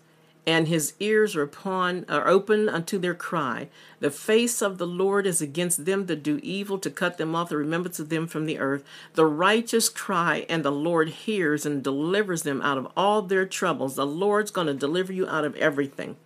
and 0.49 0.67
his 0.67 0.95
ears 0.99 1.35
are 1.35 1.43
upon 1.43 2.07
are 2.09 2.27
open 2.27 2.67
unto 2.67 2.97
their 2.97 3.13
cry. 3.13 3.69
The 3.99 4.09
face 4.09 4.63
of 4.63 4.79
the 4.79 4.87
Lord 4.87 5.27
is 5.27 5.43
against 5.43 5.85
them 5.85 6.07
that 6.07 6.23
do 6.23 6.39
evil, 6.41 6.79
to 6.79 6.89
cut 6.89 7.19
them 7.19 7.35
off 7.35 7.49
the 7.49 7.57
remembrance 7.57 7.99
of 7.99 8.09
them 8.09 8.25
from 8.25 8.47
the 8.47 8.57
earth. 8.57 8.83
The 9.13 9.27
righteous 9.27 9.89
cry, 9.89 10.47
and 10.49 10.65
the 10.65 10.71
Lord 10.71 11.09
hears 11.09 11.67
and 11.67 11.83
delivers 11.83 12.41
them 12.41 12.63
out 12.63 12.79
of 12.79 12.91
all 12.97 13.21
their 13.21 13.45
troubles. 13.45 13.95
The 13.95 14.07
Lord's 14.07 14.49
going 14.49 14.65
to 14.65 14.73
deliver 14.73 15.13
you 15.13 15.27
out 15.27 15.45
of 15.45 15.55
everything. 15.57 16.17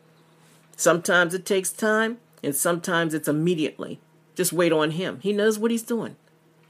Sometimes 0.78 1.34
it 1.34 1.46
takes 1.46 1.74
time, 1.74 2.20
and 2.42 2.56
sometimes 2.56 3.14
it's 3.14 3.28
immediately. 3.28 4.00
Just 4.36 4.54
wait 4.54 4.72
on 4.72 4.92
him. 4.92 5.20
He 5.22 5.34
knows 5.34 5.60
what 5.60 5.70
he's 5.70 5.84
doing. 5.84 6.16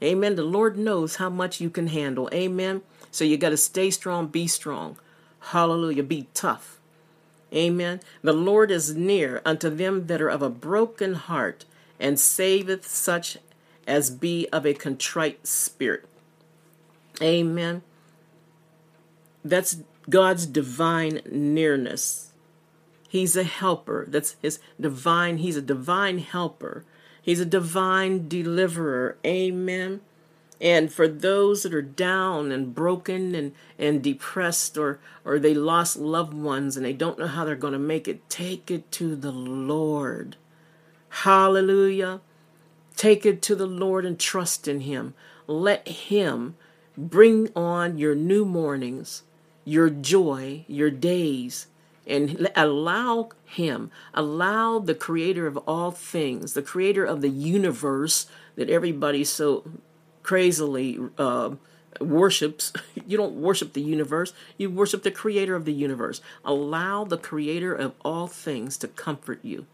Amen. 0.02 0.34
The 0.34 0.42
Lord 0.42 0.76
knows 0.76 1.16
how 1.16 1.30
much 1.30 1.60
you 1.60 1.70
can 1.70 1.86
handle. 1.86 2.28
Amen. 2.34 2.82
So 3.12 3.24
you 3.24 3.36
got 3.36 3.50
to 3.50 3.56
stay 3.56 3.90
strong, 3.90 4.26
be 4.26 4.48
strong. 4.48 4.98
Hallelujah. 5.38 6.02
Be 6.02 6.26
tough. 6.34 6.80
Amen. 7.54 8.00
The 8.22 8.32
Lord 8.32 8.70
is 8.70 8.94
near 8.94 9.40
unto 9.44 9.70
them 9.70 10.06
that 10.06 10.20
are 10.20 10.28
of 10.28 10.42
a 10.42 10.50
broken 10.50 11.14
heart 11.14 11.64
and 12.00 12.18
saveth 12.18 12.86
such 12.86 13.38
as 13.86 14.10
be 14.10 14.48
of 14.52 14.66
a 14.66 14.74
contrite 14.74 15.46
spirit. 15.46 16.06
Amen. 17.22 17.82
That's 19.44 19.78
God's 20.10 20.46
divine 20.46 21.20
nearness. 21.30 22.32
He's 23.08 23.36
a 23.36 23.44
helper. 23.44 24.06
That's 24.08 24.36
his 24.42 24.58
divine, 24.80 25.38
he's 25.38 25.56
a 25.56 25.62
divine 25.62 26.18
helper 26.18 26.84
He's 27.24 27.40
a 27.40 27.46
divine 27.46 28.28
deliverer. 28.28 29.16
Amen. 29.24 30.02
And 30.60 30.92
for 30.92 31.08
those 31.08 31.62
that 31.62 31.74
are 31.74 31.82
down 31.82 32.52
and 32.52 32.74
broken 32.74 33.34
and, 33.34 33.52
and 33.78 34.02
depressed 34.02 34.78
or, 34.78 35.00
or 35.24 35.38
they 35.38 35.54
lost 35.54 35.96
loved 35.96 36.32
ones 36.32 36.76
and 36.76 36.86
they 36.86 36.92
don't 36.92 37.18
know 37.18 37.26
how 37.26 37.44
they're 37.44 37.56
going 37.56 37.72
to 37.72 37.78
make 37.78 38.06
it, 38.06 38.28
take 38.30 38.70
it 38.70 38.90
to 38.92 39.16
the 39.16 39.32
Lord. 39.32 40.36
Hallelujah. 41.08 42.20
Take 42.96 43.26
it 43.26 43.42
to 43.42 43.54
the 43.54 43.66
Lord 43.66 44.04
and 44.04 44.18
trust 44.18 44.68
in 44.68 44.80
Him. 44.80 45.14
Let 45.46 45.86
Him 45.88 46.56
bring 46.96 47.50
on 47.56 47.98
your 47.98 48.14
new 48.14 48.44
mornings, 48.44 49.24
your 49.64 49.90
joy, 49.90 50.64
your 50.68 50.90
days, 50.90 51.66
and 52.06 52.48
allow 52.54 53.30
him 53.46 53.90
allow 54.12 54.78
the 54.78 54.94
creator 54.94 55.46
of 55.46 55.56
all 55.58 55.90
things 55.90 56.52
the 56.52 56.60
creator 56.60 57.04
of 57.04 57.22
the 57.22 57.30
universe 57.30 58.26
that 58.56 58.68
everybody 58.68 59.24
so 59.24 59.64
crazily 60.24 60.98
uh, 61.18 61.50
worships 62.00 62.72
you 63.06 63.16
don't 63.16 63.34
worship 63.34 63.72
the 63.74 63.80
universe 63.80 64.32
you 64.58 64.68
worship 64.68 65.04
the 65.04 65.10
creator 65.10 65.54
of 65.54 65.64
the 65.64 65.72
universe 65.72 66.20
allow 66.44 67.04
the 67.04 67.18
creator 67.18 67.72
of 67.72 67.92
all 68.04 68.26
things 68.26 68.76
to 68.76 68.88
comfort 68.88 69.38
you 69.42 69.66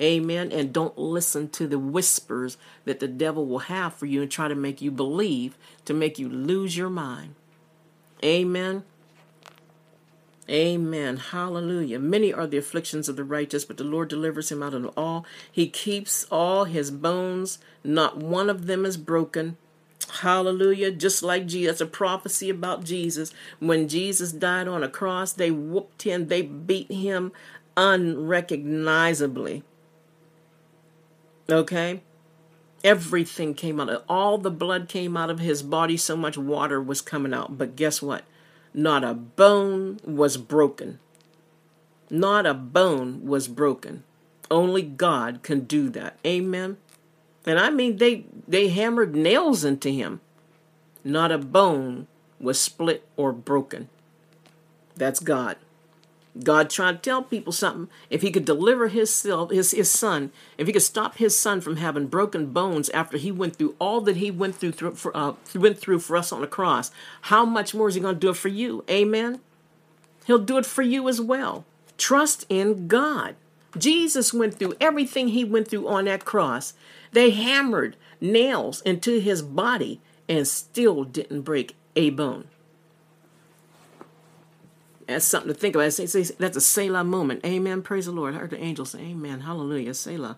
amen 0.00 0.50
and 0.50 0.72
don't 0.72 0.96
listen 0.96 1.48
to 1.50 1.66
the 1.66 1.78
whispers 1.78 2.56
that 2.86 3.00
the 3.00 3.08
devil 3.08 3.46
will 3.46 3.58
have 3.58 3.92
for 3.92 4.06
you 4.06 4.22
and 4.22 4.30
try 4.30 4.48
to 4.48 4.54
make 4.54 4.80
you 4.80 4.90
believe 4.90 5.58
to 5.84 5.92
make 5.92 6.18
you 6.18 6.28
lose 6.28 6.76
your 6.76 6.88
mind 6.88 7.34
amen 8.24 8.82
Amen. 10.50 11.18
Hallelujah. 11.18 12.00
Many 12.00 12.32
are 12.32 12.46
the 12.46 12.58
afflictions 12.58 13.08
of 13.08 13.16
the 13.16 13.24
righteous, 13.24 13.64
but 13.64 13.76
the 13.76 13.84
Lord 13.84 14.08
delivers 14.08 14.50
him 14.50 14.62
out 14.62 14.74
of 14.74 14.92
all. 14.96 15.24
He 15.50 15.68
keeps 15.68 16.26
all 16.30 16.64
his 16.64 16.90
bones, 16.90 17.58
not 17.84 18.18
one 18.18 18.50
of 18.50 18.66
them 18.66 18.84
is 18.84 18.96
broken. 18.96 19.56
Hallelujah. 20.20 20.90
Just 20.90 21.22
like 21.22 21.46
Jesus, 21.46 21.80
a 21.80 21.86
prophecy 21.86 22.50
about 22.50 22.84
Jesus. 22.84 23.32
When 23.60 23.88
Jesus 23.88 24.30
died 24.30 24.68
on 24.68 24.82
a 24.82 24.88
cross, 24.88 25.32
they 25.32 25.50
whooped 25.50 26.02
him, 26.02 26.28
they 26.28 26.42
beat 26.42 26.92
him 26.92 27.32
unrecognizably. 27.76 29.62
Okay? 31.48 32.02
Everything 32.84 33.54
came 33.54 33.80
out. 33.80 34.04
All 34.08 34.36
the 34.36 34.50
blood 34.50 34.88
came 34.88 35.16
out 35.16 35.30
of 35.30 35.38
his 35.38 35.62
body. 35.62 35.96
So 35.96 36.14
much 36.14 36.36
water 36.36 36.80
was 36.82 37.00
coming 37.00 37.32
out. 37.32 37.56
But 37.56 37.74
guess 37.74 38.02
what? 38.02 38.24
Not 38.74 39.04
a 39.04 39.14
bone 39.14 39.98
was 40.04 40.36
broken. 40.36 40.98
Not 42.10 42.44
a 42.44 42.52
bone 42.52 43.24
was 43.24 43.48
broken. 43.48 44.04
Only 44.50 44.82
God 44.82 45.42
can 45.42 45.60
do 45.60 45.88
that. 45.90 46.18
Amen. 46.26 46.76
And 47.46 47.58
I 47.58 47.70
mean 47.70 47.96
they 47.96 48.26
they 48.46 48.68
hammered 48.68 49.14
nails 49.14 49.64
into 49.64 49.90
him. 49.90 50.20
Not 51.04 51.32
a 51.32 51.38
bone 51.38 52.06
was 52.38 52.60
split 52.60 53.06
or 53.16 53.32
broken. 53.32 53.88
That's 54.96 55.20
God. 55.20 55.56
God 56.42 56.70
trying 56.70 56.94
to 56.94 57.00
tell 57.00 57.22
people 57.22 57.52
something. 57.52 57.88
If 58.08 58.22
he 58.22 58.30
could 58.30 58.46
deliver 58.46 58.88
his, 58.88 59.12
self, 59.12 59.50
his 59.50 59.72
his 59.72 59.90
son, 59.90 60.32
if 60.56 60.66
he 60.66 60.72
could 60.72 60.82
stop 60.82 61.18
his 61.18 61.36
son 61.36 61.60
from 61.60 61.76
having 61.76 62.06
broken 62.06 62.52
bones 62.52 62.88
after 62.90 63.18
he 63.18 63.30
went 63.30 63.56
through 63.56 63.76
all 63.78 64.00
that 64.02 64.16
he 64.16 64.30
went 64.30 64.54
through, 64.54 64.72
through 64.72 64.94
for, 64.94 65.14
uh, 65.14 65.34
went 65.54 65.78
through 65.78 65.98
for 65.98 66.16
us 66.16 66.32
on 66.32 66.40
the 66.40 66.46
cross, 66.46 66.90
how 67.22 67.44
much 67.44 67.74
more 67.74 67.88
is 67.88 67.96
he 67.96 68.00
going 68.00 68.14
to 68.14 68.20
do 68.20 68.30
it 68.30 68.36
for 68.36 68.48
you? 68.48 68.82
Amen. 68.88 69.40
He'll 70.26 70.38
do 70.38 70.56
it 70.56 70.66
for 70.66 70.82
you 70.82 71.08
as 71.08 71.20
well. 71.20 71.66
Trust 71.98 72.46
in 72.48 72.88
God. 72.88 73.36
Jesus 73.76 74.32
went 74.34 74.58
through 74.58 74.74
everything 74.80 75.28
he 75.28 75.44
went 75.44 75.68
through 75.68 75.88
on 75.88 76.04
that 76.04 76.24
cross. 76.24 76.74
They 77.12 77.30
hammered 77.30 77.96
nails 78.20 78.80
into 78.82 79.18
his 79.20 79.42
body 79.42 80.00
and 80.28 80.46
still 80.46 81.04
didn't 81.04 81.42
break 81.42 81.76
a 81.96 82.10
bone. 82.10 82.48
That's 85.06 85.24
something 85.24 85.52
to 85.52 85.58
think 85.58 85.74
about. 85.74 85.92
That's 85.92 86.56
a 86.56 86.60
Selah 86.60 87.04
moment. 87.04 87.44
Amen. 87.44 87.82
Praise 87.82 88.06
the 88.06 88.12
Lord. 88.12 88.34
I 88.34 88.38
heard 88.38 88.50
the 88.50 88.62
angels 88.62 88.90
say, 88.90 89.00
Amen. 89.00 89.40
Hallelujah. 89.40 89.94
Selah. 89.94 90.36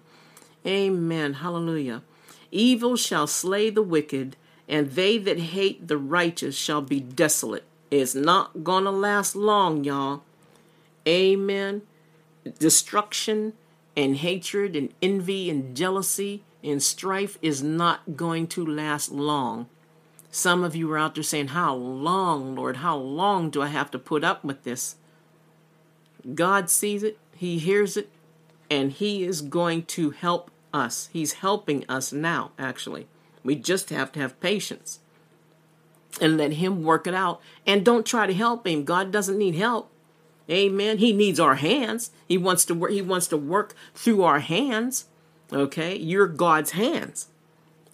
Amen. 0.66 1.34
Hallelujah. 1.34 2.02
Evil 2.50 2.96
shall 2.96 3.26
slay 3.26 3.70
the 3.70 3.82
wicked, 3.82 4.36
and 4.68 4.92
they 4.92 5.18
that 5.18 5.38
hate 5.38 5.86
the 5.86 5.98
righteous 5.98 6.56
shall 6.56 6.80
be 6.80 7.00
desolate. 7.00 7.64
It's 7.90 8.14
not 8.14 8.64
going 8.64 8.84
to 8.84 8.90
last 8.90 9.36
long, 9.36 9.84
y'all. 9.84 10.22
Amen. 11.06 11.82
Destruction 12.58 13.54
and 13.96 14.16
hatred 14.16 14.76
and 14.76 14.92
envy 15.00 15.48
and 15.48 15.76
jealousy 15.76 16.42
and 16.62 16.82
strife 16.82 17.38
is 17.42 17.62
not 17.62 18.16
going 18.16 18.46
to 18.48 18.64
last 18.64 19.10
long. 19.12 19.68
Some 20.30 20.64
of 20.64 20.74
you 20.74 20.90
are 20.92 20.98
out 20.98 21.14
there 21.14 21.22
saying, 21.22 21.48
How 21.48 21.74
long, 21.74 22.56
Lord? 22.56 22.78
How 22.78 22.96
long 22.96 23.50
do 23.50 23.62
I 23.62 23.68
have 23.68 23.90
to 23.92 23.98
put 23.98 24.24
up 24.24 24.42
with 24.44 24.64
this? 24.64 24.96
God 26.34 26.70
sees 26.70 27.02
it, 27.02 27.18
He 27.36 27.58
hears 27.58 27.96
it, 27.96 28.10
and 28.70 28.90
He 28.90 29.22
is 29.22 29.42
going 29.42 29.84
to 29.84 30.10
help 30.10 30.50
us. 30.72 31.08
He's 31.12 31.34
helping 31.34 31.84
us 31.88 32.12
now, 32.12 32.50
actually. 32.58 33.06
We 33.44 33.54
just 33.54 33.90
have 33.90 34.10
to 34.12 34.20
have 34.20 34.40
patience 34.40 35.00
and 36.20 36.36
let 36.36 36.54
Him 36.54 36.82
work 36.82 37.06
it 37.06 37.14
out. 37.14 37.40
And 37.66 37.84
don't 37.84 38.06
try 38.06 38.26
to 38.26 38.34
help 38.34 38.66
Him. 38.66 38.84
God 38.84 39.12
doesn't 39.12 39.38
need 39.38 39.54
help. 39.54 39.90
Amen. 40.50 40.98
He 40.98 41.12
needs 41.12 41.40
our 41.40 41.54
hands. 41.54 42.10
He 42.28 42.36
wants 42.36 42.64
to 42.66 42.74
work. 42.74 42.90
He 42.90 43.02
wants 43.02 43.26
to 43.28 43.36
work 43.36 43.74
through 43.94 44.22
our 44.22 44.40
hands. 44.40 45.06
Okay, 45.52 45.96
you're 45.96 46.26
God's 46.26 46.72
hands. 46.72 47.28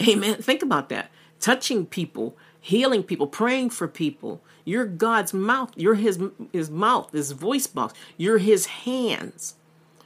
Amen. 0.03 0.37
Think 0.37 0.63
about 0.63 0.89
that 0.89 1.11
touching 1.41 1.87
people, 1.87 2.37
healing 2.61 3.03
people, 3.03 3.27
praying 3.27 3.71
for 3.71 3.89
people. 3.89 4.43
You're 4.65 4.87
God's 4.87 5.33
mouth. 5.33 5.73
You're 5.77 5.95
his 5.95 6.21
his 6.53 6.71
mouth, 6.71 7.13
his 7.13 7.33
voice 7.33 7.67
box. 7.67 7.95
You're 8.17 8.39
his 8.39 8.67
hands. 8.67 9.55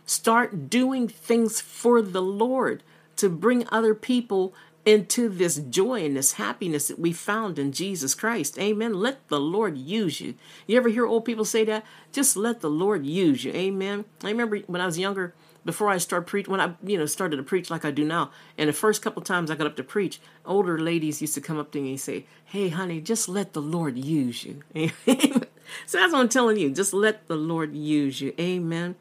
Start 0.06 0.68
doing 0.68 1.08
things 1.08 1.60
for 1.60 2.02
the 2.02 2.22
Lord 2.22 2.82
to 3.16 3.28
bring 3.28 3.66
other 3.70 3.94
people 3.94 4.54
into 4.86 5.28
this 5.28 5.56
joy 5.56 6.04
and 6.04 6.16
this 6.16 6.34
happiness 6.34 6.88
that 6.88 6.98
we 6.98 7.12
found 7.12 7.58
in 7.58 7.72
Jesus 7.72 8.14
Christ. 8.14 8.58
Amen. 8.58 8.94
Let 8.94 9.28
the 9.28 9.40
Lord 9.40 9.78
use 9.78 10.20
you. 10.20 10.34
You 10.66 10.76
ever 10.76 10.88
hear 10.88 11.06
old 11.06 11.24
people 11.24 11.44
say 11.44 11.64
that? 11.64 11.84
Just 12.12 12.36
let 12.36 12.60
the 12.60 12.70
Lord 12.70 13.06
use 13.06 13.44
you. 13.44 13.52
Amen. 13.52 14.04
I 14.22 14.28
remember 14.28 14.58
when 14.66 14.80
I 14.80 14.86
was 14.86 14.98
younger, 14.98 15.34
before 15.64 15.88
I 15.88 15.98
started 15.98 16.26
preach 16.26 16.46
when 16.46 16.60
I 16.60 16.74
you 16.82 16.98
know 16.98 17.06
started 17.06 17.36
to 17.36 17.42
preach 17.42 17.70
like 17.70 17.84
I 17.84 17.90
do 17.90 18.04
now. 18.04 18.30
And 18.58 18.68
the 18.68 18.72
first 18.72 19.02
couple 19.02 19.22
times 19.22 19.50
I 19.50 19.56
got 19.56 19.66
up 19.66 19.76
to 19.76 19.84
preach, 19.84 20.20
older 20.44 20.78
ladies 20.78 21.20
used 21.20 21.34
to 21.34 21.40
come 21.40 21.58
up 21.58 21.72
to 21.72 21.80
me 21.80 21.90
and 21.90 22.00
say, 22.00 22.26
"Hey, 22.44 22.68
honey, 22.68 23.00
just 23.00 23.28
let 23.28 23.52
the 23.52 23.62
Lord 23.62 23.96
use 23.96 24.44
you." 24.44 24.62
so 25.06 25.98
that's 25.98 26.12
what 26.12 26.16
I'm 26.16 26.28
telling 26.28 26.58
you. 26.58 26.70
Just 26.70 26.92
let 26.92 27.26
the 27.26 27.36
Lord 27.36 27.74
use 27.74 28.20
you. 28.20 28.34
Amen. 28.38 28.96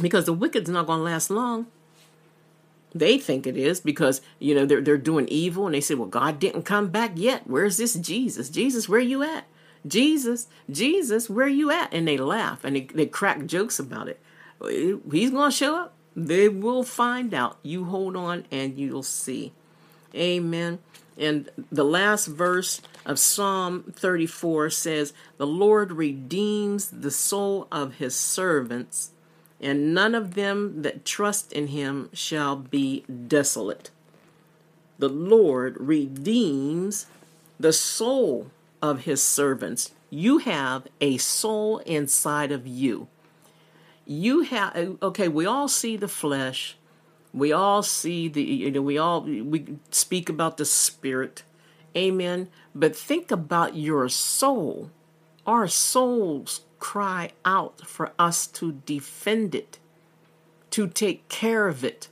Because 0.00 0.24
the 0.26 0.32
wicked's 0.32 0.70
not 0.70 0.86
going 0.86 1.00
to 1.00 1.04
last 1.04 1.30
long. 1.30 1.66
They 2.94 3.18
think 3.18 3.46
it 3.46 3.56
is 3.56 3.80
because 3.80 4.20
you 4.38 4.54
know 4.54 4.66
they're 4.66 4.80
they're 4.80 4.96
doing 4.96 5.26
evil 5.28 5.66
and 5.66 5.74
they 5.74 5.80
say, 5.80 5.94
"Well, 5.94 6.08
God 6.08 6.38
didn't 6.38 6.62
come 6.62 6.88
back 6.88 7.12
yet. 7.14 7.42
Where's 7.46 7.76
this 7.76 7.94
Jesus? 7.94 8.48
Jesus, 8.48 8.88
where 8.88 9.00
you 9.00 9.22
at?" 9.22 9.44
Jesus, 9.86 10.46
Jesus, 10.70 11.28
where 11.28 11.46
you 11.46 11.70
at? 11.70 11.92
And 11.92 12.08
they 12.08 12.16
laugh 12.16 12.64
and 12.64 12.74
they, 12.74 12.80
they 12.82 13.04
crack 13.04 13.44
jokes 13.44 13.78
about 13.78 14.08
it 14.08 14.18
he's 14.68 15.30
going 15.30 15.50
to 15.50 15.56
show 15.56 15.76
up. 15.76 15.94
They 16.16 16.48
will 16.48 16.84
find 16.84 17.34
out. 17.34 17.58
You 17.62 17.84
hold 17.84 18.16
on 18.16 18.44
and 18.50 18.78
you'll 18.78 19.02
see. 19.02 19.52
Amen. 20.14 20.78
And 21.16 21.48
the 21.70 21.84
last 21.84 22.26
verse 22.26 22.80
of 23.04 23.18
Psalm 23.18 23.92
34 23.94 24.70
says, 24.70 25.12
The 25.36 25.46
Lord 25.46 25.92
redeems 25.92 26.90
the 26.90 27.10
soul 27.10 27.68
of 27.70 27.94
his 27.94 28.16
servants, 28.16 29.10
and 29.64 29.94
none 29.94 30.14
of 30.14 30.34
them 30.34 30.82
that 30.82 31.06
trust 31.06 31.50
in 31.50 31.68
him 31.68 32.10
shall 32.12 32.54
be 32.54 33.02
desolate. 33.26 33.90
The 34.98 35.08
Lord 35.08 35.76
redeems 35.80 37.06
the 37.58 37.72
soul 37.72 38.50
of 38.82 39.04
his 39.04 39.22
servants. 39.22 39.92
You 40.10 40.38
have 40.38 40.86
a 41.00 41.16
soul 41.16 41.78
inside 41.78 42.52
of 42.52 42.66
you. 42.66 43.08
You 44.06 44.42
have 44.42 44.98
okay 45.02 45.28
we 45.28 45.46
all 45.46 45.68
see 45.68 45.96
the 45.96 46.08
flesh. 46.08 46.76
We 47.32 47.50
all 47.52 47.82
see 47.82 48.28
the 48.28 48.42
you 48.42 48.70
know 48.70 48.82
we 48.82 48.98
all 48.98 49.22
we 49.22 49.78
speak 49.90 50.28
about 50.28 50.58
the 50.58 50.66
spirit. 50.66 51.42
Amen. 51.96 52.48
But 52.74 52.94
think 52.94 53.30
about 53.30 53.76
your 53.76 54.10
soul. 54.10 54.90
Our 55.46 55.68
souls 55.68 56.60
cry 56.84 57.30
out 57.46 57.80
for 57.86 58.12
us 58.18 58.46
to 58.46 58.72
defend 58.84 59.54
it 59.54 59.78
to 60.68 60.86
take 60.86 61.26
care 61.30 61.66
of 61.66 61.82
it 61.82 62.08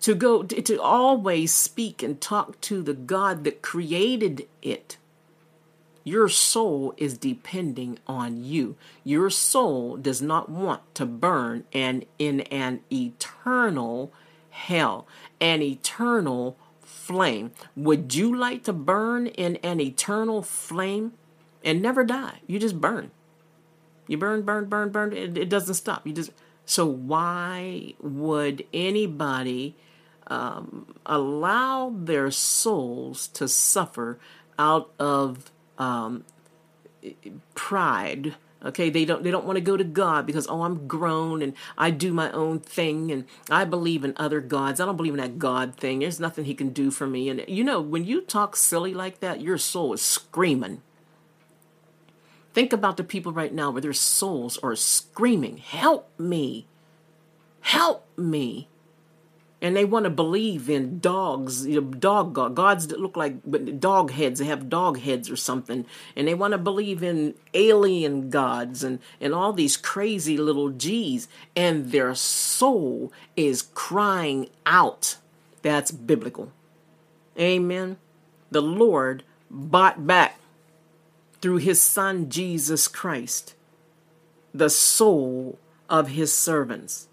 to 0.00 0.14
go 0.14 0.42
to 0.42 0.80
always 0.80 1.52
speak 1.52 2.02
and 2.02 2.18
talk 2.18 2.58
to 2.62 2.82
the 2.82 2.94
god 2.94 3.44
that 3.44 3.60
created 3.60 4.48
it 4.62 4.96
your 6.02 6.30
soul 6.30 6.94
is 6.96 7.18
depending 7.18 7.98
on 8.06 8.42
you. 8.42 8.76
Your 9.04 9.28
soul 9.28 9.98
does 9.98 10.22
not 10.22 10.48
want 10.48 10.82
to 10.94 11.04
burn 11.04 11.64
and 11.74 12.06
in 12.18 12.40
an 12.40 12.80
eternal 12.90 14.10
hell, 14.48 15.06
an 15.40 15.60
eternal 15.60 16.56
flame. 16.80 17.52
Would 17.76 18.14
you 18.14 18.34
like 18.34 18.64
to 18.64 18.72
burn 18.72 19.26
in 19.26 19.56
an 19.56 19.78
eternal 19.78 20.40
flame 20.42 21.12
and 21.62 21.82
never 21.82 22.02
die? 22.02 22.40
You 22.46 22.58
just 22.58 22.80
burn. 22.80 23.10
You 24.10 24.18
burn, 24.18 24.42
burn, 24.42 24.64
burn, 24.64 24.90
burn. 24.90 25.12
It, 25.12 25.38
it 25.38 25.48
doesn't 25.48 25.74
stop. 25.74 26.04
You 26.04 26.12
just 26.12 26.32
so 26.64 26.84
why 26.84 27.94
would 28.00 28.66
anybody 28.74 29.76
um, 30.26 30.94
allow 31.06 31.92
their 31.96 32.32
souls 32.32 33.28
to 33.28 33.46
suffer 33.46 34.18
out 34.58 34.90
of 34.98 35.52
um, 35.78 36.24
pride 37.54 38.34
okay 38.64 38.90
they 38.90 39.04
don't 39.04 39.22
they 39.22 39.30
don't 39.30 39.46
want 39.46 39.56
to 39.56 39.60
go 39.62 39.76
to 39.76 39.84
god 39.84 40.26
because 40.26 40.46
oh 40.48 40.62
i'm 40.62 40.86
grown 40.86 41.40
and 41.40 41.54
i 41.78 41.90
do 41.90 42.12
my 42.12 42.30
own 42.32 42.58
thing 42.58 43.10
and 43.10 43.24
i 43.48 43.64
believe 43.64 44.04
in 44.04 44.12
other 44.16 44.40
gods 44.40 44.80
i 44.80 44.84
don't 44.84 44.98
believe 44.98 45.14
in 45.14 45.20
that 45.20 45.38
god 45.38 45.74
thing 45.76 46.00
there's 46.00 46.20
nothing 46.20 46.44
he 46.44 46.54
can 46.54 46.68
do 46.68 46.90
for 46.90 47.06
me 47.06 47.30
and 47.30 47.42
you 47.48 47.64
know 47.64 47.80
when 47.80 48.04
you 48.04 48.20
talk 48.20 48.54
silly 48.54 48.92
like 48.92 49.20
that 49.20 49.40
your 49.40 49.56
soul 49.56 49.94
is 49.94 50.02
screaming 50.02 50.82
think 52.52 52.72
about 52.72 52.96
the 52.96 53.04
people 53.04 53.32
right 53.32 53.52
now 53.52 53.70
where 53.70 53.82
their 53.82 53.92
souls 53.92 54.58
are 54.58 54.76
screaming 54.76 55.58
help 55.58 56.10
me 56.18 56.66
help 57.60 58.06
me 58.16 58.68
and 59.62 59.76
they 59.76 59.84
want 59.84 60.04
to 60.04 60.10
believe 60.10 60.70
in 60.70 61.00
dogs, 61.00 61.66
you 61.66 61.80
know, 61.80 61.86
dog 61.86 62.34
gods 62.54 62.88
that 62.88 63.00
look 63.00 63.16
like 63.16 63.36
dog 63.78 64.10
heads. 64.10 64.40
They 64.40 64.46
have 64.46 64.70
dog 64.70 64.98
heads 65.00 65.30
or 65.30 65.36
something, 65.36 65.84
and 66.16 66.26
they 66.26 66.34
want 66.34 66.52
to 66.52 66.58
believe 66.58 67.02
in 67.02 67.34
alien 67.52 68.30
gods 68.30 68.82
and 68.82 69.00
and 69.20 69.34
all 69.34 69.52
these 69.52 69.76
crazy 69.76 70.38
little 70.38 70.70
G's, 70.70 71.28
and 71.54 71.92
their 71.92 72.14
soul 72.14 73.12
is 73.36 73.62
crying 73.74 74.48
out. 74.64 75.16
That's 75.62 75.90
biblical. 75.90 76.52
Amen. 77.38 77.98
The 78.50 78.62
Lord 78.62 79.24
bought 79.50 80.06
back 80.06 80.38
through 81.40 81.58
His 81.58 81.80
Son 81.80 82.28
Jesus 82.28 82.88
Christ 82.88 83.54
the 84.52 84.70
soul 84.70 85.58
of 85.88 86.08
His 86.08 86.32
servants 86.34 87.08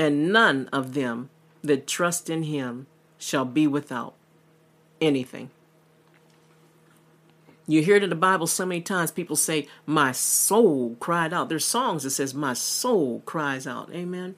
and 0.00 0.32
none 0.32 0.66
of 0.72 0.94
them 0.94 1.28
that 1.62 1.86
trust 1.86 2.30
in 2.30 2.44
him 2.44 2.86
shall 3.18 3.44
be 3.44 3.66
without 3.66 4.14
anything. 4.98 5.50
You 7.66 7.82
hear 7.82 7.96
it 7.96 8.02
in 8.02 8.08
the 8.08 8.16
Bible 8.16 8.46
so 8.46 8.64
many 8.64 8.80
times 8.80 9.10
people 9.10 9.36
say, 9.36 9.68
My 9.84 10.12
soul 10.12 10.96
cried 10.98 11.34
out. 11.34 11.50
There's 11.50 11.66
songs 11.66 12.04
that 12.04 12.10
says, 12.10 12.32
My 12.32 12.54
soul 12.54 13.22
cries 13.26 13.66
out. 13.66 13.90
Amen. 13.92 14.36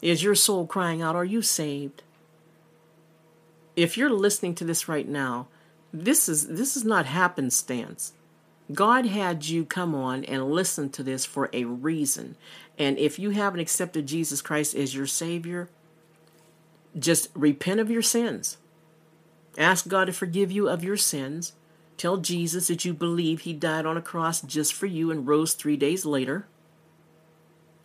Is 0.00 0.22
your 0.22 0.34
soul 0.34 0.66
crying 0.66 1.02
out? 1.02 1.14
Are 1.14 1.26
you 1.26 1.42
saved? 1.42 2.02
If 3.76 3.98
you're 3.98 4.10
listening 4.10 4.54
to 4.56 4.64
this 4.64 4.88
right 4.88 5.06
now, 5.06 5.48
this 5.94 6.28
is 6.28 6.48
this 6.48 6.76
is 6.76 6.84
not 6.84 7.06
happenstance. 7.06 8.12
God 8.72 9.06
had 9.06 9.46
you 9.46 9.64
come 9.64 9.94
on 9.94 10.24
and 10.24 10.50
listen 10.50 10.90
to 10.90 11.02
this 11.02 11.24
for 11.24 11.48
a 11.52 11.64
reason. 11.64 12.36
And 12.76 12.98
if 12.98 13.18
you 13.18 13.30
haven't 13.30 13.60
accepted 13.60 14.06
Jesus 14.06 14.42
Christ 14.42 14.74
as 14.74 14.94
your 14.94 15.06
Savior, 15.06 15.68
just 16.98 17.28
repent 17.34 17.78
of 17.78 17.90
your 17.90 18.02
sins. 18.02 18.56
Ask 19.56 19.86
God 19.86 20.06
to 20.06 20.12
forgive 20.12 20.50
you 20.50 20.68
of 20.68 20.82
your 20.82 20.96
sins. 20.96 21.52
Tell 21.96 22.16
Jesus 22.16 22.66
that 22.66 22.84
you 22.84 22.92
believe 22.92 23.42
He 23.42 23.52
died 23.52 23.86
on 23.86 23.96
a 23.96 24.02
cross 24.02 24.40
just 24.40 24.74
for 24.74 24.86
you 24.86 25.12
and 25.12 25.28
rose 25.28 25.54
three 25.54 25.76
days 25.76 26.04
later. 26.04 26.46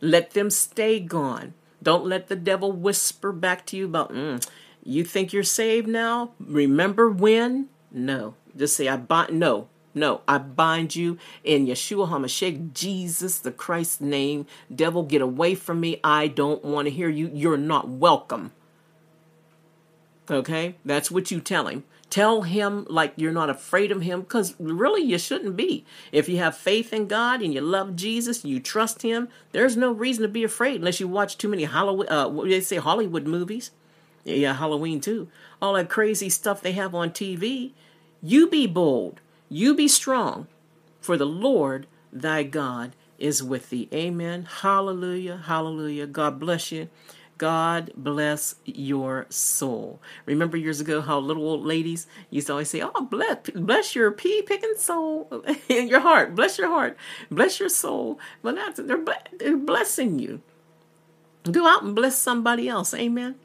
Let 0.00 0.30
them 0.30 0.50
stay 0.50 0.98
gone. 0.98 1.54
Don't 1.82 2.06
let 2.06 2.28
the 2.28 2.36
devil 2.36 2.72
whisper 2.72 3.32
back 3.32 3.66
to 3.66 3.76
you 3.76 3.84
about, 3.86 4.12
mm, 4.12 4.44
you 4.82 5.04
think 5.04 5.32
you're 5.32 5.42
saved 5.42 5.88
now? 5.88 6.32
Remember 6.40 7.10
when? 7.10 7.68
No. 7.90 8.34
Just 8.56 8.76
say, 8.76 8.88
I 8.88 8.96
bought, 8.96 9.32
no. 9.32 9.68
No, 9.92 10.20
I 10.28 10.38
bind 10.38 10.94
you 10.94 11.18
in 11.42 11.66
Yeshua 11.66 12.08
HaMashiach, 12.08 12.72
Jesus 12.74 13.38
the 13.38 13.50
Christ's 13.50 14.00
name. 14.00 14.46
Devil, 14.74 15.02
get 15.02 15.20
away 15.20 15.54
from 15.54 15.80
me. 15.80 15.98
I 16.04 16.28
don't 16.28 16.64
want 16.64 16.86
to 16.86 16.94
hear 16.94 17.08
you. 17.08 17.30
You're 17.32 17.56
not 17.56 17.88
welcome. 17.88 18.52
Okay? 20.30 20.76
That's 20.84 21.10
what 21.10 21.30
you 21.32 21.40
tell 21.40 21.66
him. 21.66 21.82
Tell 22.08 22.42
him 22.42 22.86
like 22.88 23.12
you're 23.16 23.32
not 23.32 23.50
afraid 23.50 23.92
of 23.92 24.02
him 24.02 24.22
because 24.22 24.54
really 24.58 25.02
you 25.02 25.18
shouldn't 25.18 25.56
be. 25.56 25.84
If 26.10 26.28
you 26.28 26.38
have 26.38 26.56
faith 26.56 26.92
in 26.92 27.06
God 27.06 27.40
and 27.40 27.54
you 27.54 27.60
love 27.60 27.94
Jesus 27.94 28.42
and 28.42 28.52
you 28.52 28.58
trust 28.58 29.02
him, 29.02 29.28
there's 29.52 29.76
no 29.76 29.92
reason 29.92 30.22
to 30.22 30.28
be 30.28 30.42
afraid 30.42 30.80
unless 30.80 30.98
you 30.98 31.06
watch 31.06 31.38
too 31.38 31.48
many 31.48 31.64
Halloween, 31.64 32.08
uh, 32.08 32.28
what 32.28 32.44
do 32.44 32.50
they 32.50 32.60
say, 32.60 32.76
Hollywood 32.76 33.26
movies. 33.26 33.70
Yeah, 34.24 34.54
Halloween 34.54 35.00
too. 35.00 35.28
All 35.62 35.74
that 35.74 35.88
crazy 35.88 36.28
stuff 36.28 36.60
they 36.60 36.72
have 36.72 36.94
on 36.94 37.10
TV. 37.10 37.72
You 38.22 38.48
be 38.48 38.66
bold. 38.66 39.20
You 39.50 39.74
be 39.74 39.88
strong, 39.88 40.46
for 41.00 41.16
the 41.16 41.26
Lord 41.26 41.88
thy 42.12 42.44
God 42.44 42.94
is 43.18 43.42
with 43.42 43.70
thee. 43.70 43.88
Amen. 43.92 44.46
Hallelujah. 44.60 45.42
Hallelujah. 45.46 46.06
God 46.06 46.38
bless 46.38 46.70
you. 46.70 46.88
God 47.36 47.90
bless 47.96 48.54
your 48.64 49.26
soul. 49.28 50.00
Remember 50.26 50.56
years 50.56 50.80
ago 50.80 51.00
how 51.00 51.18
little 51.18 51.42
old 51.48 51.64
ladies 51.64 52.06
used 52.28 52.46
to 52.46 52.52
always 52.52 52.70
say, 52.70 52.82
Oh, 52.82 53.06
bless, 53.06 53.50
bless 53.50 53.96
your 53.96 54.12
pea 54.12 54.42
picking 54.42 54.74
soul 54.76 55.44
in 55.68 55.88
your 55.88 56.00
heart. 56.00 56.34
Bless 56.34 56.56
your 56.56 56.68
heart. 56.68 56.96
Bless 57.30 57.58
your 57.58 57.70
soul. 57.70 58.20
Well, 58.42 58.54
that's, 58.54 58.78
they're, 58.78 59.04
they're 59.38 59.56
blessing 59.56 60.18
you. 60.18 60.42
Go 61.50 61.66
out 61.66 61.82
and 61.82 61.96
bless 61.96 62.18
somebody 62.18 62.68
else. 62.68 62.94
Amen. 62.94 63.36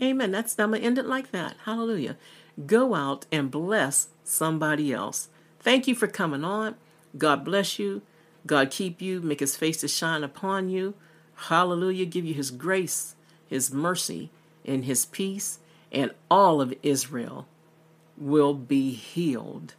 Amen. 0.00 0.30
That's 0.30 0.58
I'm 0.58 0.72
gonna 0.72 0.84
end 0.84 0.98
it 0.98 1.06
like 1.06 1.32
that. 1.32 1.56
Hallelujah. 1.64 2.16
Go 2.66 2.94
out 2.94 3.26
and 3.32 3.50
bless 3.50 4.08
somebody 4.22 4.92
else. 4.92 5.28
Thank 5.60 5.88
you 5.88 5.94
for 5.94 6.06
coming 6.06 6.44
on. 6.44 6.76
God 7.16 7.44
bless 7.44 7.78
you. 7.78 8.02
God 8.46 8.70
keep 8.70 9.00
you, 9.00 9.20
make 9.20 9.40
his 9.40 9.56
face 9.56 9.80
to 9.80 9.88
shine 9.88 10.22
upon 10.22 10.68
you. 10.68 10.94
Hallelujah. 11.34 12.04
Give 12.04 12.24
you 12.24 12.34
his 12.34 12.50
grace, 12.50 13.16
his 13.46 13.72
mercy, 13.72 14.30
and 14.64 14.84
his 14.84 15.06
peace, 15.06 15.58
and 15.90 16.10
all 16.30 16.60
of 16.60 16.74
Israel 16.82 17.46
will 18.16 18.54
be 18.54 18.92
healed. 18.92 19.74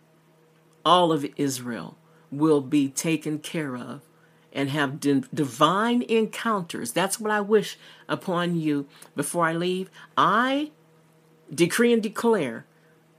All 0.83 1.11
of 1.11 1.25
Israel 1.37 1.97
will 2.31 2.61
be 2.61 2.89
taken 2.89 3.39
care 3.39 3.77
of 3.77 4.01
and 4.51 4.69
have 4.69 4.99
divine 4.99 6.01
encounters. 6.03 6.91
That's 6.93 7.19
what 7.19 7.31
I 7.31 7.41
wish 7.41 7.77
upon 8.07 8.55
you 8.55 8.87
before 9.15 9.45
I 9.45 9.53
leave. 9.53 9.89
I 10.17 10.71
decree 11.53 11.93
and 11.93 12.01
declare 12.01 12.65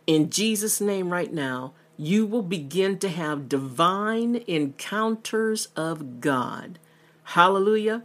in 0.06 0.30
Jesus' 0.30 0.80
name 0.80 1.10
right 1.10 1.32
now, 1.32 1.72
you 1.96 2.26
will 2.26 2.42
begin 2.42 2.98
to 2.98 3.08
have 3.08 3.48
divine 3.48 4.36
encounters 4.46 5.68
of 5.74 6.20
God. 6.20 6.78
Hallelujah. 7.24 8.04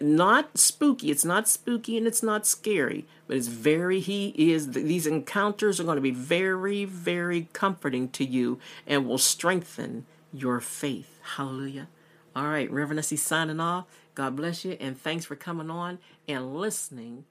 not 0.00 0.56
spooky. 0.56 1.10
It's 1.10 1.24
not 1.24 1.48
spooky 1.48 1.98
and 1.98 2.06
it's 2.06 2.22
not 2.22 2.46
scary, 2.46 3.06
but 3.26 3.36
it's 3.36 3.48
very, 3.48 3.98
He 3.98 4.28
is, 4.52 4.70
these 4.72 5.06
encounters 5.06 5.80
are 5.80 5.84
going 5.84 5.96
to 5.96 6.02
be 6.02 6.12
very, 6.12 6.84
very 6.84 7.48
comforting 7.52 8.08
to 8.10 8.24
you 8.24 8.60
and 8.86 9.08
will 9.08 9.18
strengthen 9.18 10.06
your 10.32 10.60
faith. 10.60 11.18
Hallelujah. 11.36 11.88
All 12.36 12.46
right, 12.46 12.70
Reverend 12.70 13.00
Essie 13.00 13.16
signing 13.16 13.58
off. 13.58 13.86
God 14.14 14.36
bless 14.36 14.64
you 14.64 14.76
and 14.78 15.00
thanks 15.00 15.24
for 15.24 15.34
coming 15.34 15.70
on 15.70 15.98
and 16.28 16.54
listening 16.56 17.24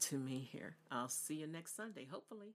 to 0.00 0.18
me 0.18 0.48
here. 0.50 0.76
I'll 0.90 1.08
see 1.08 1.34
you 1.34 1.46
next 1.46 1.76
Sunday, 1.76 2.06
hopefully. 2.10 2.54